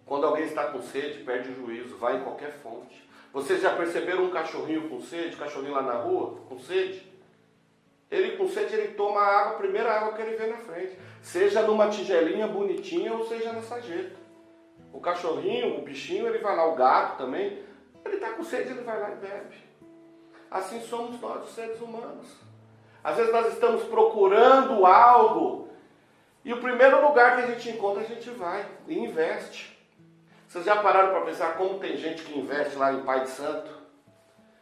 quando 0.07 0.27
alguém 0.27 0.45
está 0.45 0.65
com 0.67 0.81
sede, 0.83 1.25
perde 1.25 1.51
o 1.51 1.55
juízo, 1.55 1.97
vai 1.97 2.19
em 2.19 2.23
qualquer 2.23 2.53
fonte. 2.63 3.08
Vocês 3.33 3.61
já 3.61 3.75
perceberam 3.75 4.25
um 4.25 4.31
cachorrinho 4.31 4.89
com 4.89 5.01
sede, 5.01 5.37
cachorrinho 5.37 5.75
lá 5.75 5.83
na 5.83 5.95
rua, 5.95 6.39
com 6.49 6.59
sede? 6.59 7.07
Ele 8.11 8.37
com 8.37 8.49
sede, 8.49 8.75
ele 8.75 8.95
toma 8.95 9.21
a 9.21 9.41
água, 9.41 9.53
a 9.53 9.59
primeira 9.59 9.93
água 9.93 10.15
que 10.15 10.23
ele 10.23 10.37
vê 10.37 10.47
na 10.47 10.57
frente. 10.57 10.99
Seja 11.21 11.63
numa 11.63 11.89
tigelinha 11.89 12.47
bonitinha 12.47 13.13
ou 13.13 13.27
seja 13.27 13.53
na 13.53 13.61
sarjeta. 13.61 14.17
O 14.93 15.01
cachorrinho, 15.01 15.79
o 15.79 15.83
bichinho, 15.83 16.27
ele 16.27 16.39
vai 16.39 16.57
lá, 16.57 16.67
o 16.67 16.75
gato 16.75 17.19
também, 17.19 17.63
ele 18.05 18.15
está 18.15 18.31
com 18.31 18.43
sede, 18.43 18.71
ele 18.71 18.81
vai 18.81 18.99
lá 18.99 19.11
e 19.11 19.17
bebe. 19.17 19.57
Assim 20.51 20.81
somos 20.81 21.21
nós, 21.21 21.45
os 21.45 21.55
seres 21.55 21.79
humanos. 21.81 22.35
Às 23.05 23.17
vezes 23.17 23.33
nós 23.33 23.53
estamos 23.53 23.85
procurando 23.85 24.87
algo 24.87 25.69
e 26.45 26.53
o 26.53 26.61
primeiro 26.61 27.07
lugar 27.07 27.37
que 27.37 27.43
a 27.43 27.47
gente 27.47 27.69
encontra, 27.69 28.03
a 28.03 28.07
gente 28.07 28.31
vai 28.31 28.67
e 28.87 28.99
investe. 28.99 29.78
Vocês 30.49 30.65
já 30.65 30.77
pararam 30.77 31.11
para 31.11 31.27
pensar 31.27 31.59
como 31.59 31.79
tem 31.79 31.99
gente 31.99 32.23
que 32.23 32.39
investe 32.39 32.75
lá 32.77 32.91
em 32.91 33.03
Pai 33.03 33.21
de 33.21 33.29
Santo? 33.29 33.71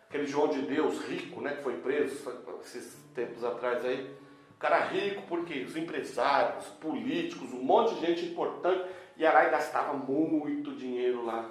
Aquele 0.08 0.26
João 0.26 0.48
de 0.48 0.62
Deus 0.62 1.00
rico, 1.02 1.40
né, 1.40 1.54
que 1.54 1.62
foi 1.62 1.74
preso 1.74 2.28
esses 2.60 2.96
tempos 3.14 3.44
atrás 3.44 3.84
aí. 3.84 4.12
O 4.50 4.58
cara 4.58 4.80
rico, 4.80 5.22
porque 5.28 5.62
os 5.62 5.76
empresários, 5.76 6.66
os 6.66 6.72
políticos, 6.72 7.52
um 7.52 7.62
monte 7.62 7.94
de 7.94 8.00
gente 8.04 8.24
importante 8.24 8.84
e 9.16 9.22
gastava 9.22 9.92
muito 9.92 10.74
dinheiro 10.74 11.24
lá, 11.24 11.48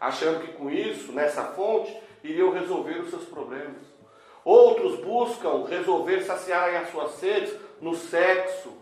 achando 0.00 0.40
que 0.40 0.52
com 0.54 0.70
isso, 0.70 1.12
nessa 1.12 1.44
fonte, 1.48 1.94
iriam 2.24 2.50
resolver 2.50 3.00
os 3.00 3.10
seus 3.10 3.26
problemas. 3.26 3.82
Outros 4.46 4.98
buscam 5.00 5.66
resolver, 5.66 6.22
saciar 6.22 6.74
as 6.74 6.88
suas 6.88 7.10
sedes 7.16 7.54
no 7.82 7.94
sexo, 7.94 8.72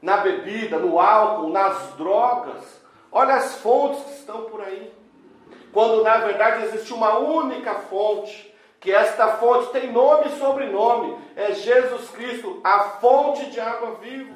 na 0.00 0.16
bebida, 0.16 0.80
no 0.80 0.98
álcool, 0.98 1.50
nas 1.50 1.94
drogas. 1.94 2.81
Olha 3.12 3.34
as 3.34 3.56
fontes 3.56 4.02
que 4.04 4.12
estão 4.12 4.44
por 4.44 4.62
aí. 4.62 4.90
Quando 5.70 6.02
na 6.02 6.16
verdade 6.18 6.64
existe 6.64 6.92
uma 6.94 7.18
única 7.18 7.74
fonte, 7.74 8.52
que 8.80 8.90
esta 8.90 9.36
fonte 9.36 9.70
tem 9.70 9.92
nome 9.92 10.26
e 10.26 10.38
sobrenome, 10.38 11.16
é 11.36 11.52
Jesus 11.52 12.10
Cristo, 12.10 12.60
a 12.64 12.80
fonte 13.00 13.50
de 13.50 13.60
água 13.60 13.96
viva. 13.96 14.34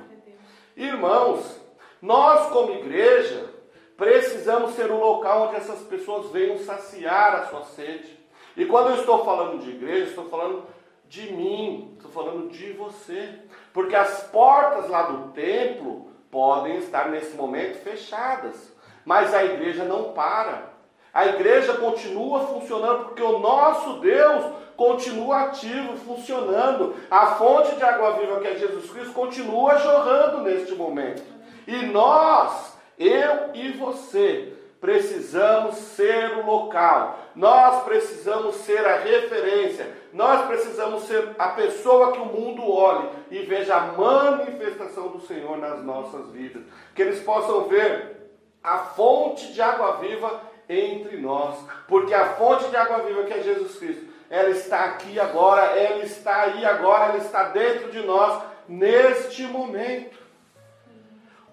Irmãos, 0.76 1.61
nós 2.00 2.50
como 2.52 2.75
igreja 2.75 3.50
precisamos 3.97 4.75
ser 4.75 4.92
um 4.92 5.00
local 5.00 5.49
onde 5.49 5.56
essas 5.56 5.80
pessoas 5.80 6.30
venham 6.30 6.59
saciar 6.59 7.35
a 7.35 7.47
sua 7.47 7.64
sede. 7.64 8.16
E 8.56 8.66
quando 8.66 8.90
eu 8.90 8.97
estou 8.97 9.25
falando 9.25 9.59
de 9.59 9.71
igreja, 9.71 10.11
estou 10.11 10.28
falando 10.28 10.64
de 11.09 11.33
mim, 11.33 11.95
estou 11.97 12.11
falando 12.11 12.50
de 12.50 12.73
você. 12.73 13.40
Porque 13.73 13.97
as 13.97 14.25
portas 14.25 14.88
lá 14.88 15.02
do 15.02 15.33
templo 15.33 16.11
podem 16.30 16.78
estar 16.78 17.09
nesse 17.09 17.37
momento 17.37 17.83
fechadas, 17.83 18.73
mas 19.04 19.35
a 19.35 19.45
igreja 19.45 19.85
não 19.85 20.12
para. 20.12 20.75
A 21.12 21.26
igreja 21.26 21.75
continua 21.75 22.40
funcionando 22.40 23.06
porque 23.06 23.23
o 23.23 23.38
nosso 23.38 24.00
Deus 24.00 24.52
continua 24.76 25.45
ativo, 25.45 25.97
funcionando. 25.97 26.95
A 27.11 27.35
fonte 27.37 27.75
de 27.75 27.83
água 27.83 28.18
viva 28.18 28.40
que 28.40 28.49
é 28.49 28.56
Jesus 28.56 28.90
Cristo 28.90 29.14
continua 29.14 29.78
jorrando 29.78 30.42
neste 30.42 30.75
momento. 30.75 31.23
E 31.66 31.87
nós, 31.87 32.76
eu 32.99 33.54
e 33.54 33.73
você, 33.73 34.52
precisamos 34.80 35.76
ser 35.76 36.38
o 36.38 36.47
local, 36.47 37.18
nós 37.35 37.85
precisamos 37.85 38.56
ser 38.56 38.87
a 38.87 38.99
referência, 38.99 39.90
nós 40.12 40.47
precisamos 40.47 41.04
ser 41.04 41.35
a 41.38 41.49
pessoa 41.49 42.12
que 42.12 42.18
o 42.18 42.26
mundo 42.26 42.68
olhe 42.71 43.09
e 43.30 43.38
veja 43.40 43.76
a 43.76 43.92
manifestação 43.92 45.09
do 45.09 45.21
Senhor 45.21 45.56
nas 45.59 45.83
nossas 45.83 46.30
vidas, 46.30 46.62
que 46.95 47.02
eles 47.02 47.21
possam 47.23 47.68
ver 47.68 48.16
a 48.62 48.78
fonte 48.78 49.52
de 49.52 49.62
água 49.62 49.99
viva 49.99 50.40
entre 50.68 51.16
nós, 51.18 51.56
porque 51.87 52.12
a 52.12 52.35
fonte 52.35 52.68
de 52.68 52.76
água 52.76 52.99
viva 52.99 53.25
que 53.25 53.33
é 53.33 53.42
Jesus 53.42 53.78
Cristo, 53.78 54.06
ela 54.28 54.50
está 54.50 54.85
aqui 54.85 55.18
agora, 55.21 55.62
ela 55.78 56.04
está 56.04 56.42
aí 56.42 56.64
agora, 56.64 57.11
ela 57.11 57.18
está 57.18 57.45
dentro 57.45 57.90
de 57.90 58.02
nós 58.04 58.42
neste 58.68 59.45
momento. 59.45 60.25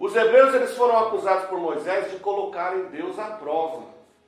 Os 0.03 0.13
hebreus 0.17 0.53
eles 0.53 0.75
foram 0.75 0.97
acusados 0.99 1.45
por 1.45 1.57
Moisés 1.57 2.11
de 2.11 2.17
colocarem 2.17 2.87
Deus 2.87 3.17
à 3.17 3.23
prova. 3.23 3.83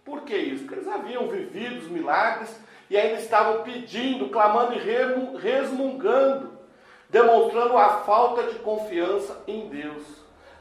Por 0.05 0.21
que 0.21 0.33
isso? 0.33 0.63
Porque 0.63 0.75
eles 0.75 0.87
haviam 0.87 1.27
vivido 1.27 1.79
os 1.79 1.89
milagres 1.89 2.57
e 2.89 2.95
ainda 2.95 3.19
estavam 3.19 3.61
pedindo, 3.61 4.29
clamando 4.29 4.73
e 4.73 5.37
resmungando, 5.37 6.57
demonstrando 7.09 7.75
a 7.75 7.89
falta 7.89 8.43
de 8.43 8.57
confiança 8.59 9.43
em 9.45 9.67
Deus. 9.67 10.01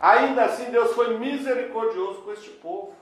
Ainda 0.00 0.46
assim, 0.46 0.72
Deus 0.72 0.92
foi 0.94 1.16
misericordioso 1.16 2.22
com 2.22 2.32
este 2.32 2.50
povo. 2.50 2.92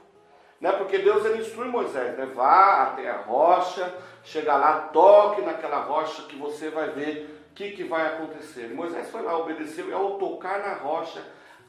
Né? 0.60 0.70
Porque 0.72 0.98
Deus 0.98 1.24
ele 1.24 1.40
instrui 1.40 1.68
Moisés, 1.68 2.18
né? 2.18 2.26
vá 2.26 2.82
até 2.82 3.08
a 3.08 3.22
rocha, 3.22 3.90
chega 4.22 4.54
lá, 4.54 4.90
toque 4.92 5.40
naquela 5.40 5.78
rocha 5.78 6.24
que 6.24 6.36
você 6.36 6.68
vai 6.68 6.90
ver 6.90 7.46
o 7.50 7.54
que, 7.54 7.70
que 7.70 7.84
vai 7.84 8.06
acontecer. 8.06 8.66
E 8.70 8.74
Moisés 8.74 9.10
foi 9.10 9.22
lá, 9.22 9.34
obedeceu 9.38 9.88
e 9.88 9.94
ao 9.94 10.18
tocar 10.18 10.58
na 10.58 10.74
rocha, 10.74 11.22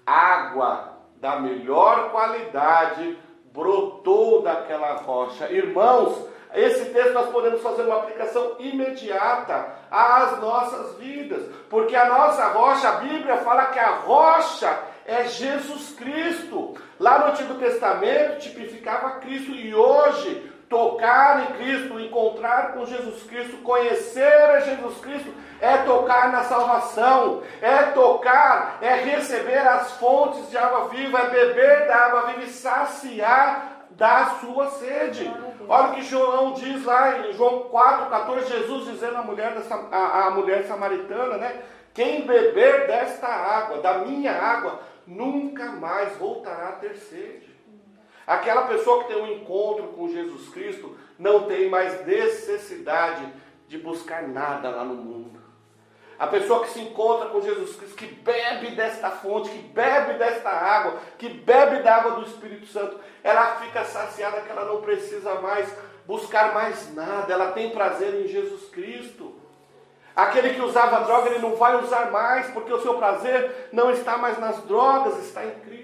água 0.05 0.93
da 1.17 1.39
melhor 1.39 2.11
qualidade 2.11 3.17
brotou 3.53 4.41
daquela 4.41 4.95
rocha. 4.95 5.49
Irmãos, 5.51 6.27
esse 6.53 6.85
texto 6.91 7.13
nós 7.13 7.29
podemos 7.29 7.61
fazer 7.61 7.83
uma 7.83 7.97
aplicação 7.97 8.55
imediata 8.59 9.73
às 9.89 10.39
nossas 10.39 10.97
vidas, 10.97 11.43
porque 11.69 11.95
a 11.95 12.07
nossa 12.07 12.47
rocha, 12.49 12.89
a 12.89 12.95
Bíblia 12.97 13.37
fala 13.37 13.67
que 13.67 13.79
a 13.79 13.95
rocha 13.97 14.77
é 15.05 15.25
Jesus 15.25 15.95
Cristo. 15.95 16.75
Lá 16.99 17.19
no 17.19 17.25
Antigo 17.27 17.55
Testamento 17.55 18.39
tipificava 18.39 19.19
Cristo 19.19 19.51
e 19.51 19.73
hoje 19.73 20.52
tocar 20.73 21.43
em 21.43 21.53
Cristo, 21.53 21.99
encontrar 21.99 22.73
com 22.73 22.83
Jesus 22.83 23.21
Cristo, 23.23 23.57
conhecer 23.57 24.49
a 24.49 24.59
Jesus 24.61 24.97
Cristo, 25.01 25.31
é 25.61 25.77
tocar 25.77 26.31
na 26.31 26.43
salvação, 26.45 27.43
é 27.61 27.83
tocar, 27.91 28.79
é 28.81 28.95
receber 28.95 29.59
as 29.59 29.91
fontes 29.97 30.49
de 30.49 30.57
água 30.57 30.87
viva, 30.87 31.19
é 31.19 31.29
beber 31.29 31.87
da 31.87 31.95
água 31.95 32.21
viva 32.23 32.41
e 32.41 32.49
saciar 32.49 33.85
da 33.91 34.25
sua 34.41 34.71
sede. 34.71 35.31
Olha 35.69 35.89
o 35.89 35.93
que 35.93 36.01
João 36.01 36.53
diz 36.53 36.83
lá 36.83 37.19
em 37.19 37.33
João 37.33 37.65
4, 37.69 38.09
14, 38.09 38.47
Jesus 38.47 38.85
dizendo 38.85 39.17
à 39.17 39.21
mulher, 39.21 39.53
dessa, 39.53 39.75
a, 39.91 40.25
a 40.25 40.31
mulher 40.31 40.63
samaritana, 40.63 41.37
né? 41.37 41.61
Quem 41.93 42.25
beber 42.25 42.87
desta 42.87 43.27
água, 43.27 43.77
da 43.77 43.99
minha 43.99 44.31
água, 44.31 44.79
nunca 45.05 45.67
mais 45.67 46.17
voltará 46.17 46.69
a 46.69 46.71
ter 46.73 46.95
sede. 46.95 47.52
Aquela 48.25 48.67
pessoa 48.67 49.03
que 49.03 49.13
tem 49.13 49.21
um 49.21 49.31
encontro 49.31 49.87
com 49.87 50.07
Jesus 50.07 50.49
Cristo 50.49 50.97
não 51.19 51.43
tem 51.43 51.69
mais 51.69 52.05
necessidade 52.05 53.27
de 53.67 53.77
buscar 53.77 54.27
nada 54.27 54.69
lá 54.69 54.83
no 54.83 54.95
mundo. 54.95 55.41
A 56.17 56.27
pessoa 56.27 56.63
que 56.63 56.69
se 56.69 56.79
encontra 56.79 57.27
com 57.29 57.41
Jesus 57.41 57.75
Cristo, 57.75 57.97
que 57.97 58.05
bebe 58.05 58.71
desta 58.71 59.09
fonte, 59.09 59.49
que 59.49 59.57
bebe 59.57 60.13
desta 60.13 60.49
água, 60.49 60.99
que 61.17 61.27
bebe 61.27 61.81
da 61.81 61.95
água 61.95 62.11
do 62.11 62.25
Espírito 62.25 62.65
Santo, 62.67 62.97
ela 63.23 63.57
fica 63.57 63.83
saciada 63.83 64.41
que 64.41 64.49
ela 64.49 64.65
não 64.65 64.81
precisa 64.81 65.35
mais 65.35 65.67
buscar 66.05 66.53
mais 66.53 66.93
nada, 66.93 67.33
ela 67.33 67.51
tem 67.51 67.71
prazer 67.71 68.13
em 68.13 68.27
Jesus 68.27 68.69
Cristo. 68.69 69.35
Aquele 70.15 70.53
que 70.53 70.61
usava 70.61 71.03
droga, 71.03 71.29
ele 71.29 71.39
não 71.39 71.55
vai 71.55 71.81
usar 71.81 72.11
mais, 72.11 72.49
porque 72.51 72.71
o 72.71 72.81
seu 72.81 72.95
prazer 72.95 73.69
não 73.73 73.89
está 73.91 74.17
mais 74.17 74.37
nas 74.37 74.61
drogas, 74.63 75.17
está 75.25 75.43
em 75.43 75.51
Cristo. 75.61 75.82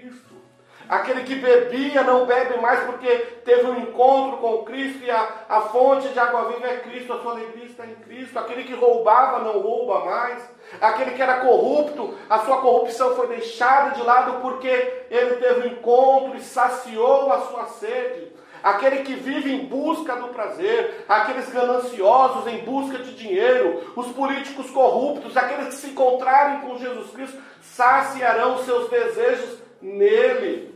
Aquele 0.90 1.22
que 1.22 1.36
bebia 1.36 2.02
não 2.02 2.26
bebe 2.26 2.60
mais 2.60 2.80
porque 2.80 3.08
teve 3.44 3.64
um 3.64 3.78
encontro 3.78 4.38
com 4.38 4.64
Cristo 4.64 5.04
e 5.04 5.08
a, 5.08 5.44
a 5.48 5.60
fonte 5.60 6.08
de 6.08 6.18
água 6.18 6.50
viva 6.50 6.66
é 6.66 6.78
Cristo, 6.78 7.12
a 7.12 7.20
sua 7.20 7.30
alegria 7.30 7.66
está 7.66 7.86
em 7.86 7.94
Cristo. 7.94 8.36
Aquele 8.36 8.64
que 8.64 8.74
roubava 8.74 9.38
não 9.38 9.60
rouba 9.60 10.04
mais. 10.04 10.42
Aquele 10.80 11.12
que 11.12 11.22
era 11.22 11.42
corrupto, 11.42 12.18
a 12.28 12.40
sua 12.40 12.60
corrupção 12.60 13.14
foi 13.14 13.28
deixada 13.28 13.90
de 13.90 14.02
lado 14.02 14.40
porque 14.40 14.66
ele 15.08 15.36
teve 15.36 15.68
um 15.68 15.72
encontro 15.74 16.36
e 16.36 16.40
saciou 16.40 17.32
a 17.32 17.38
sua 17.42 17.66
sede. 17.66 18.32
Aquele 18.60 19.04
que 19.04 19.14
vive 19.14 19.54
em 19.54 19.66
busca 19.66 20.16
do 20.16 20.30
prazer, 20.30 21.04
aqueles 21.08 21.52
gananciosos 21.52 22.52
em 22.52 22.64
busca 22.64 22.98
de 22.98 23.14
dinheiro, 23.14 23.92
os 23.94 24.08
políticos 24.08 24.68
corruptos, 24.70 25.36
aqueles 25.36 25.68
que 25.68 25.74
se 25.74 25.90
encontrarem 25.90 26.62
com 26.62 26.78
Jesus 26.78 27.12
Cristo, 27.12 27.38
saciarão 27.60 28.58
seus 28.64 28.90
desejos 28.90 29.60
nele. 29.80 30.69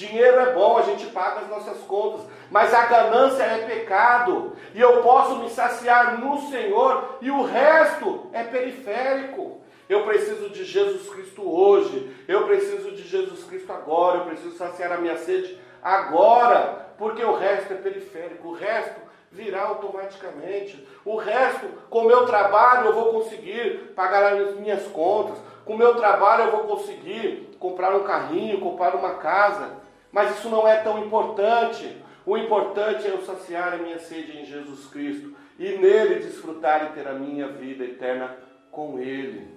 Dinheiro 0.00 0.40
é 0.40 0.54
bom, 0.54 0.78
a 0.78 0.82
gente 0.82 1.04
paga 1.08 1.40
as 1.40 1.48
nossas 1.50 1.76
contas, 1.82 2.22
mas 2.50 2.72
a 2.72 2.86
ganância 2.86 3.42
é 3.42 3.66
pecado, 3.66 4.56
e 4.74 4.80
eu 4.80 5.02
posso 5.02 5.36
me 5.36 5.50
saciar 5.50 6.18
no 6.18 6.40
Senhor, 6.48 7.18
e 7.20 7.30
o 7.30 7.42
resto 7.42 8.26
é 8.32 8.42
periférico. 8.42 9.60
Eu 9.90 10.04
preciso 10.04 10.48
de 10.48 10.64
Jesus 10.64 11.06
Cristo 11.10 11.42
hoje, 11.46 12.16
eu 12.26 12.46
preciso 12.46 12.92
de 12.92 13.02
Jesus 13.02 13.44
Cristo 13.44 13.70
agora, 13.74 14.20
eu 14.20 14.24
preciso 14.24 14.56
saciar 14.56 14.90
a 14.90 14.96
minha 14.96 15.18
sede 15.18 15.60
agora, 15.82 16.86
porque 16.96 17.22
o 17.22 17.36
resto 17.36 17.74
é 17.74 17.76
periférico, 17.76 18.48
o 18.48 18.54
resto 18.54 18.98
virá 19.30 19.64
automaticamente. 19.64 20.82
O 21.04 21.16
resto, 21.16 21.66
com 21.90 22.00
o 22.00 22.06
meu 22.06 22.24
trabalho, 22.24 22.86
eu 22.86 22.94
vou 22.94 23.12
conseguir 23.12 23.92
pagar 23.94 24.32
as 24.32 24.54
minhas 24.54 24.86
contas, 24.86 25.36
com 25.66 25.74
o 25.74 25.78
meu 25.78 25.94
trabalho, 25.94 26.44
eu 26.44 26.52
vou 26.52 26.78
conseguir 26.78 27.54
comprar 27.58 27.94
um 27.94 28.02
carrinho, 28.02 28.60
comprar 28.60 28.94
uma 28.94 29.16
casa. 29.16 29.79
Mas 30.12 30.38
isso 30.38 30.48
não 30.48 30.66
é 30.66 30.76
tão 30.76 31.04
importante. 31.04 31.96
O 32.26 32.36
importante 32.36 33.06
é 33.06 33.10
eu 33.10 33.22
saciar 33.22 33.74
a 33.74 33.78
minha 33.78 33.98
sede 33.98 34.38
em 34.38 34.44
Jesus 34.44 34.86
Cristo 34.86 35.34
e 35.58 35.76
nele 35.78 36.16
desfrutar 36.16 36.86
e 36.86 36.94
ter 36.94 37.06
a 37.08 37.12
minha 37.12 37.48
vida 37.48 37.84
eterna 37.84 38.36
com 38.70 38.98
Ele. 38.98 39.48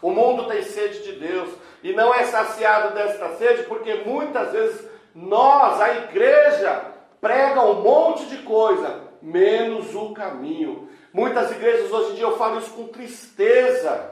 O 0.00 0.10
mundo 0.10 0.46
tem 0.48 0.62
sede 0.62 1.02
de 1.02 1.12
Deus 1.12 1.48
e 1.82 1.92
não 1.92 2.14
é 2.14 2.24
saciado 2.24 2.94
desta 2.94 3.36
sede 3.36 3.62
porque 3.64 3.94
muitas 4.06 4.52
vezes 4.52 4.88
nós, 5.14 5.80
a 5.80 5.96
igreja, 5.96 6.92
prega 7.20 7.64
um 7.64 7.80
monte 7.80 8.26
de 8.26 8.38
coisa, 8.38 9.02
menos 9.22 9.94
o 9.94 10.12
caminho. 10.12 10.88
Muitas 11.12 11.50
igrejas 11.52 11.90
hoje 11.90 12.10
em 12.10 12.14
dia 12.16 12.24
eu 12.24 12.36
falo 12.36 12.58
isso 12.58 12.72
com 12.72 12.88
tristeza. 12.88 14.10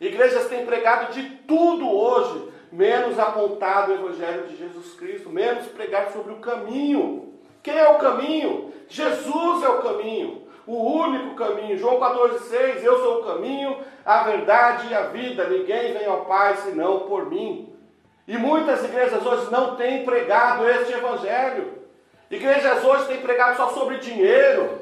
Igrejas 0.00 0.46
têm 0.46 0.64
pregado 0.64 1.12
de 1.12 1.28
tudo 1.46 1.90
hoje, 1.90 2.49
menos 2.72 3.18
apontado 3.18 3.92
o 3.92 3.94
Evangelho 3.94 4.46
de 4.46 4.56
Jesus 4.56 4.94
Cristo, 4.94 5.28
menos 5.30 5.66
pregar 5.68 6.10
sobre 6.12 6.32
o 6.32 6.36
caminho. 6.36 7.34
Quem 7.62 7.76
é 7.76 7.88
o 7.88 7.98
caminho? 7.98 8.72
Jesus 8.88 9.62
é 9.62 9.68
o 9.68 9.82
caminho, 9.82 10.42
o 10.66 10.76
único 10.76 11.34
caminho. 11.34 11.76
João 11.78 11.98
14,6: 11.98 12.82
Eu 12.82 12.98
sou 12.98 13.20
o 13.20 13.24
caminho, 13.24 13.76
a 14.04 14.22
verdade 14.24 14.88
e 14.90 14.94
a 14.94 15.02
vida. 15.02 15.48
Ninguém 15.48 15.92
vem 15.92 16.06
ao 16.06 16.24
Pai 16.24 16.56
senão 16.56 17.00
por 17.00 17.26
mim. 17.26 17.72
E 18.26 18.36
muitas 18.36 18.84
igrejas 18.84 19.24
hoje 19.24 19.50
não 19.50 19.76
têm 19.76 20.04
pregado 20.04 20.68
este 20.68 20.92
Evangelho. 20.92 21.80
Igrejas 22.30 22.84
hoje 22.84 23.06
têm 23.06 23.20
pregado 23.20 23.56
só 23.56 23.70
sobre 23.70 23.98
dinheiro, 23.98 24.78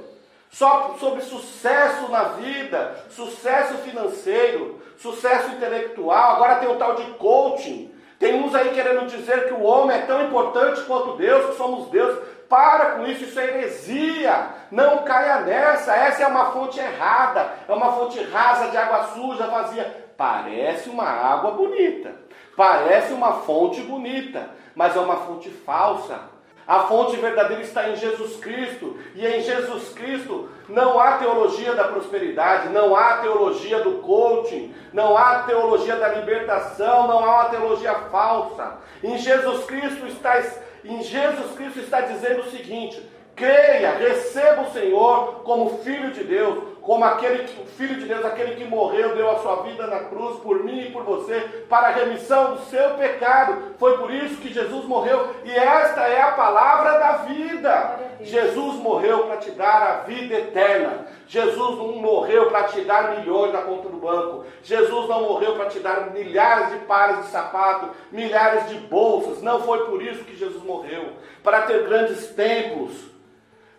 só 0.50 0.94
sobre 1.00 1.22
sucesso 1.22 2.10
na 2.10 2.24
vida, 2.24 3.04
sucesso 3.08 3.78
financeiro, 3.78 4.77
sucesso 4.98 5.50
intelectual. 5.52 6.36
Agora 6.36 6.56
tem 6.56 6.68
o 6.68 6.76
tal 6.76 6.94
de 6.94 7.04
coaching. 7.12 7.92
Tem 8.18 8.34
uns 8.34 8.54
aí 8.54 8.70
querendo 8.70 9.06
dizer 9.06 9.46
que 9.46 9.54
o 9.54 9.62
homem 9.62 9.96
é 9.96 10.02
tão 10.02 10.24
importante 10.24 10.82
quanto 10.82 11.16
Deus, 11.16 11.46
que 11.46 11.56
somos 11.56 11.88
Deus. 11.88 12.18
Para 12.48 12.92
com 12.92 13.06
isso, 13.06 13.24
isso 13.24 13.38
é 13.38 13.44
heresia. 13.44 14.48
Não 14.70 15.04
caia 15.04 15.40
nessa. 15.40 15.94
Essa 15.94 16.22
é 16.22 16.26
uma 16.26 16.46
fonte 16.52 16.78
errada. 16.80 17.52
É 17.68 17.72
uma 17.72 17.92
fonte 17.92 18.20
rasa 18.24 18.68
de 18.70 18.76
água 18.76 19.04
suja, 19.14 19.46
vazia. 19.46 20.10
Parece 20.16 20.88
uma 20.88 21.04
água 21.04 21.52
bonita. 21.52 22.12
Parece 22.56 23.12
uma 23.12 23.34
fonte 23.34 23.80
bonita. 23.82 24.50
Mas 24.74 24.96
é 24.96 25.00
uma 25.00 25.16
fonte 25.16 25.48
falsa 25.50 26.37
a 26.68 26.80
fonte 26.80 27.16
verdadeira 27.16 27.62
está 27.62 27.88
em 27.88 27.96
Jesus 27.96 28.36
Cristo, 28.36 28.98
e 29.14 29.26
em 29.26 29.40
Jesus 29.40 29.88
Cristo 29.94 30.50
não 30.68 31.00
há 31.00 31.16
teologia 31.16 31.74
da 31.74 31.84
prosperidade, 31.84 32.68
não 32.68 32.94
há 32.94 33.16
teologia 33.16 33.80
do 33.80 34.02
coaching, 34.02 34.74
não 34.92 35.16
há 35.16 35.44
teologia 35.44 35.96
da 35.96 36.08
libertação, 36.08 37.08
não 37.08 37.24
há 37.24 37.36
uma 37.36 37.48
teologia 37.48 37.94
falsa. 38.10 38.76
Em 39.02 39.16
Jesus 39.16 39.64
Cristo 39.64 40.06
está 40.08 40.42
em 40.84 41.02
Jesus 41.02 41.56
Cristo 41.56 41.80
está 41.80 42.02
dizendo 42.02 42.42
o 42.42 42.50
seguinte: 42.50 43.02
creia, 43.34 43.92
receba 43.92 44.60
o 44.60 44.70
Senhor 44.70 45.40
como 45.44 45.78
filho 45.78 46.10
de 46.10 46.22
Deus, 46.22 46.64
como 46.88 47.04
aquele 47.04 47.44
que, 47.44 47.66
filho 47.66 47.96
de 47.96 48.06
Deus, 48.06 48.24
aquele 48.24 48.54
que 48.54 48.64
morreu, 48.64 49.14
deu 49.14 49.30
a 49.30 49.40
sua 49.40 49.56
vida 49.56 49.86
na 49.86 50.04
cruz 50.04 50.38
por 50.38 50.64
mim 50.64 50.80
e 50.80 50.90
por 50.90 51.02
você, 51.04 51.38
para 51.68 51.88
a 51.88 51.90
remissão 51.90 52.54
do 52.54 52.62
seu 52.62 52.94
pecado. 52.94 53.74
Foi 53.78 53.98
por 53.98 54.10
isso 54.10 54.40
que 54.40 54.50
Jesus 54.50 54.86
morreu, 54.86 55.34
e 55.44 55.50
esta 55.50 56.08
é 56.08 56.22
a 56.22 56.32
palavra 56.32 56.98
da 56.98 57.12
vida. 57.24 58.00
Jesus 58.22 58.76
morreu 58.76 59.26
para 59.26 59.36
te 59.36 59.50
dar 59.50 59.82
a 59.82 59.94
vida 60.04 60.34
eterna. 60.34 61.04
Jesus 61.26 61.76
não 61.76 61.96
morreu 61.96 62.46
para 62.46 62.62
te 62.62 62.80
dar 62.80 63.18
milhões 63.18 63.52
na 63.52 63.60
conta 63.60 63.90
do 63.90 63.98
banco. 63.98 64.46
Jesus 64.62 65.08
não 65.10 65.24
morreu 65.24 65.56
para 65.56 65.66
te 65.66 65.80
dar 65.80 66.10
milhares 66.12 66.70
de 66.70 66.86
pares 66.86 67.18
de 67.18 67.26
sapato, 67.26 67.90
milhares 68.10 68.66
de 68.70 68.76
bolsas. 68.76 69.42
Não 69.42 69.60
foi 69.60 69.84
por 69.84 70.02
isso 70.02 70.24
que 70.24 70.34
Jesus 70.34 70.62
morreu. 70.64 71.12
Para 71.44 71.66
ter 71.66 71.86
grandes 71.86 72.28
templos. 72.28 72.94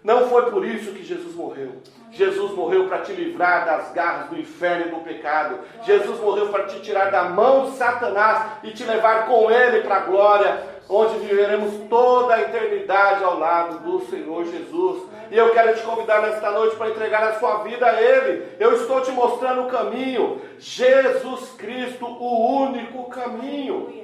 Não 0.04 0.30
foi 0.30 0.52
por 0.52 0.64
isso 0.64 0.92
que 0.92 1.04
Jesus 1.04 1.34
morreu. 1.34 1.72
Jesus 2.12 2.52
morreu 2.52 2.88
para 2.88 3.00
te 3.00 3.12
livrar 3.14 3.66
das 3.66 3.92
garras 3.92 4.30
do 4.30 4.40
inferno 4.40 4.88
e 4.88 4.90
do 4.90 5.02
pecado. 5.02 5.60
Jesus 5.84 6.20
morreu 6.20 6.50
para 6.50 6.66
te 6.66 6.80
tirar 6.80 7.12
da 7.12 7.24
mão 7.26 7.66
de 7.66 7.78
Satanás 7.78 8.60
e 8.64 8.72
te 8.72 8.84
levar 8.84 9.28
com 9.28 9.50
ele 9.52 9.82
para 9.82 9.98
a 9.98 10.00
glória, 10.02 10.64
onde 10.90 11.20
viveremos 11.20 11.88
toda 11.88 12.34
a 12.34 12.42
eternidade 12.42 13.24
ao 13.24 13.38
lado 13.38 13.80
do 13.80 14.06
Senhor 14.08 14.44
Jesus. 14.46 15.04
E 15.32 15.38
eu 15.38 15.52
quero 15.52 15.76
te 15.76 15.84
convidar 15.84 16.24
nesta 16.24 16.50
noite 16.50 16.76
para 16.76 16.90
entregar 16.90 17.24
a 17.24 17.40
sua 17.40 17.64
vida 17.64 17.86
a 17.86 18.02
Ele. 18.02 18.48
Eu 18.60 18.74
estou 18.74 19.02
te 19.02 19.12
mostrando 19.12 19.68
o 19.68 19.70
caminho. 19.70 20.42
Jesus 20.58 21.52
Cristo, 21.52 22.06
o 22.06 22.64
único 22.64 23.08
caminho. 23.10 24.00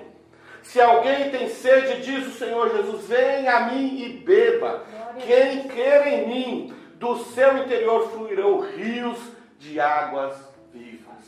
Se 0.61 0.79
alguém 0.79 1.29
tem 1.31 1.47
sede, 1.49 2.01
diz 2.01 2.27
o 2.27 2.37
Senhor 2.37 2.69
Jesus: 2.69 3.07
venha 3.07 3.55
a 3.55 3.59
mim 3.71 4.01
e 4.01 4.09
beba. 4.09 4.83
Quem 5.25 5.67
quer 5.67 6.07
em 6.07 6.27
mim, 6.27 6.73
do 6.95 7.17
seu 7.17 7.57
interior 7.57 8.09
fluirão 8.09 8.59
rios 8.61 9.19
de 9.59 9.79
águas 9.79 10.37
vivas. 10.73 11.23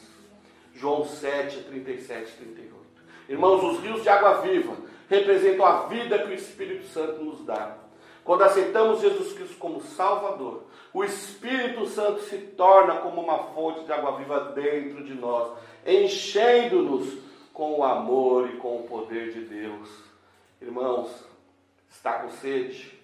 João 0.73 1.05
7, 1.05 1.63
37 1.63 2.33
38. 2.33 2.77
Irmãos, 3.29 3.63
os 3.63 3.79
rios 3.81 4.03
de 4.03 4.09
água 4.09 4.41
viva 4.41 4.75
representam 5.09 5.65
a 5.65 5.87
vida 5.87 6.19
que 6.19 6.29
o 6.29 6.33
Espírito 6.33 6.85
Santo 6.87 7.23
nos 7.23 7.43
dá. 7.45 7.77
Quando 8.23 8.43
aceitamos 8.43 9.01
Jesus 9.01 9.33
Cristo 9.33 9.57
como 9.57 9.81
Salvador, 9.81 10.63
o 10.93 11.03
Espírito 11.03 11.85
Santo 11.85 12.21
se 12.21 12.37
torna 12.37 12.97
como 12.97 13.21
uma 13.21 13.39
fonte 13.53 13.85
de 13.85 13.91
água 13.91 14.17
viva 14.17 14.51
dentro 14.53 15.03
de 15.03 15.13
nós, 15.13 15.57
enchendo-nos 15.85 17.17
com 17.53 17.79
o 17.79 17.83
amor 17.83 18.49
e 18.49 18.57
com 18.57 18.79
o 18.79 18.83
poder 18.83 19.31
de 19.31 19.41
Deus. 19.41 19.89
Irmãos, 20.61 21.09
está 21.89 22.19
com 22.19 22.29
sede? 22.29 22.96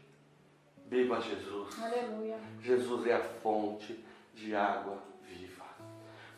Beba 0.94 1.20
Jesus. 1.20 1.82
Aleluia. 1.82 2.38
Jesus 2.62 3.08
é 3.08 3.14
a 3.16 3.20
fonte 3.20 4.06
de 4.36 4.56
água 4.56 5.00
viva. 5.24 5.64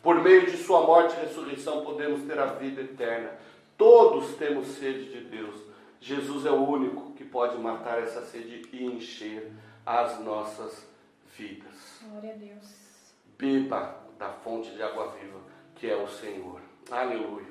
Por 0.02 0.22
meio 0.22 0.46
de 0.46 0.56
Sua 0.56 0.80
morte 0.80 1.14
e 1.14 1.26
ressurreição, 1.26 1.84
podemos 1.84 2.22
ter 2.22 2.38
a 2.38 2.46
vida 2.46 2.80
eterna. 2.80 3.32
Todos 3.76 4.34
temos 4.36 4.68
sede 4.68 5.10
de 5.10 5.24
Deus. 5.26 5.60
Jesus 6.00 6.46
é 6.46 6.50
o 6.50 6.66
único 6.66 7.12
que 7.12 7.22
pode 7.22 7.58
matar 7.58 8.02
essa 8.02 8.22
sede 8.24 8.66
e 8.72 8.82
encher 8.82 9.52
as 9.84 10.18
nossas 10.20 10.88
vidas. 11.36 12.00
Glória 12.08 12.32
a 12.32 12.36
Deus. 12.36 13.12
Beba 13.36 14.06
da 14.18 14.30
fonte 14.30 14.70
de 14.70 14.82
água 14.82 15.08
viva, 15.20 15.38
que 15.74 15.86
é 15.86 15.96
o 15.96 16.08
Senhor. 16.08 16.62
Aleluia. 16.90 17.44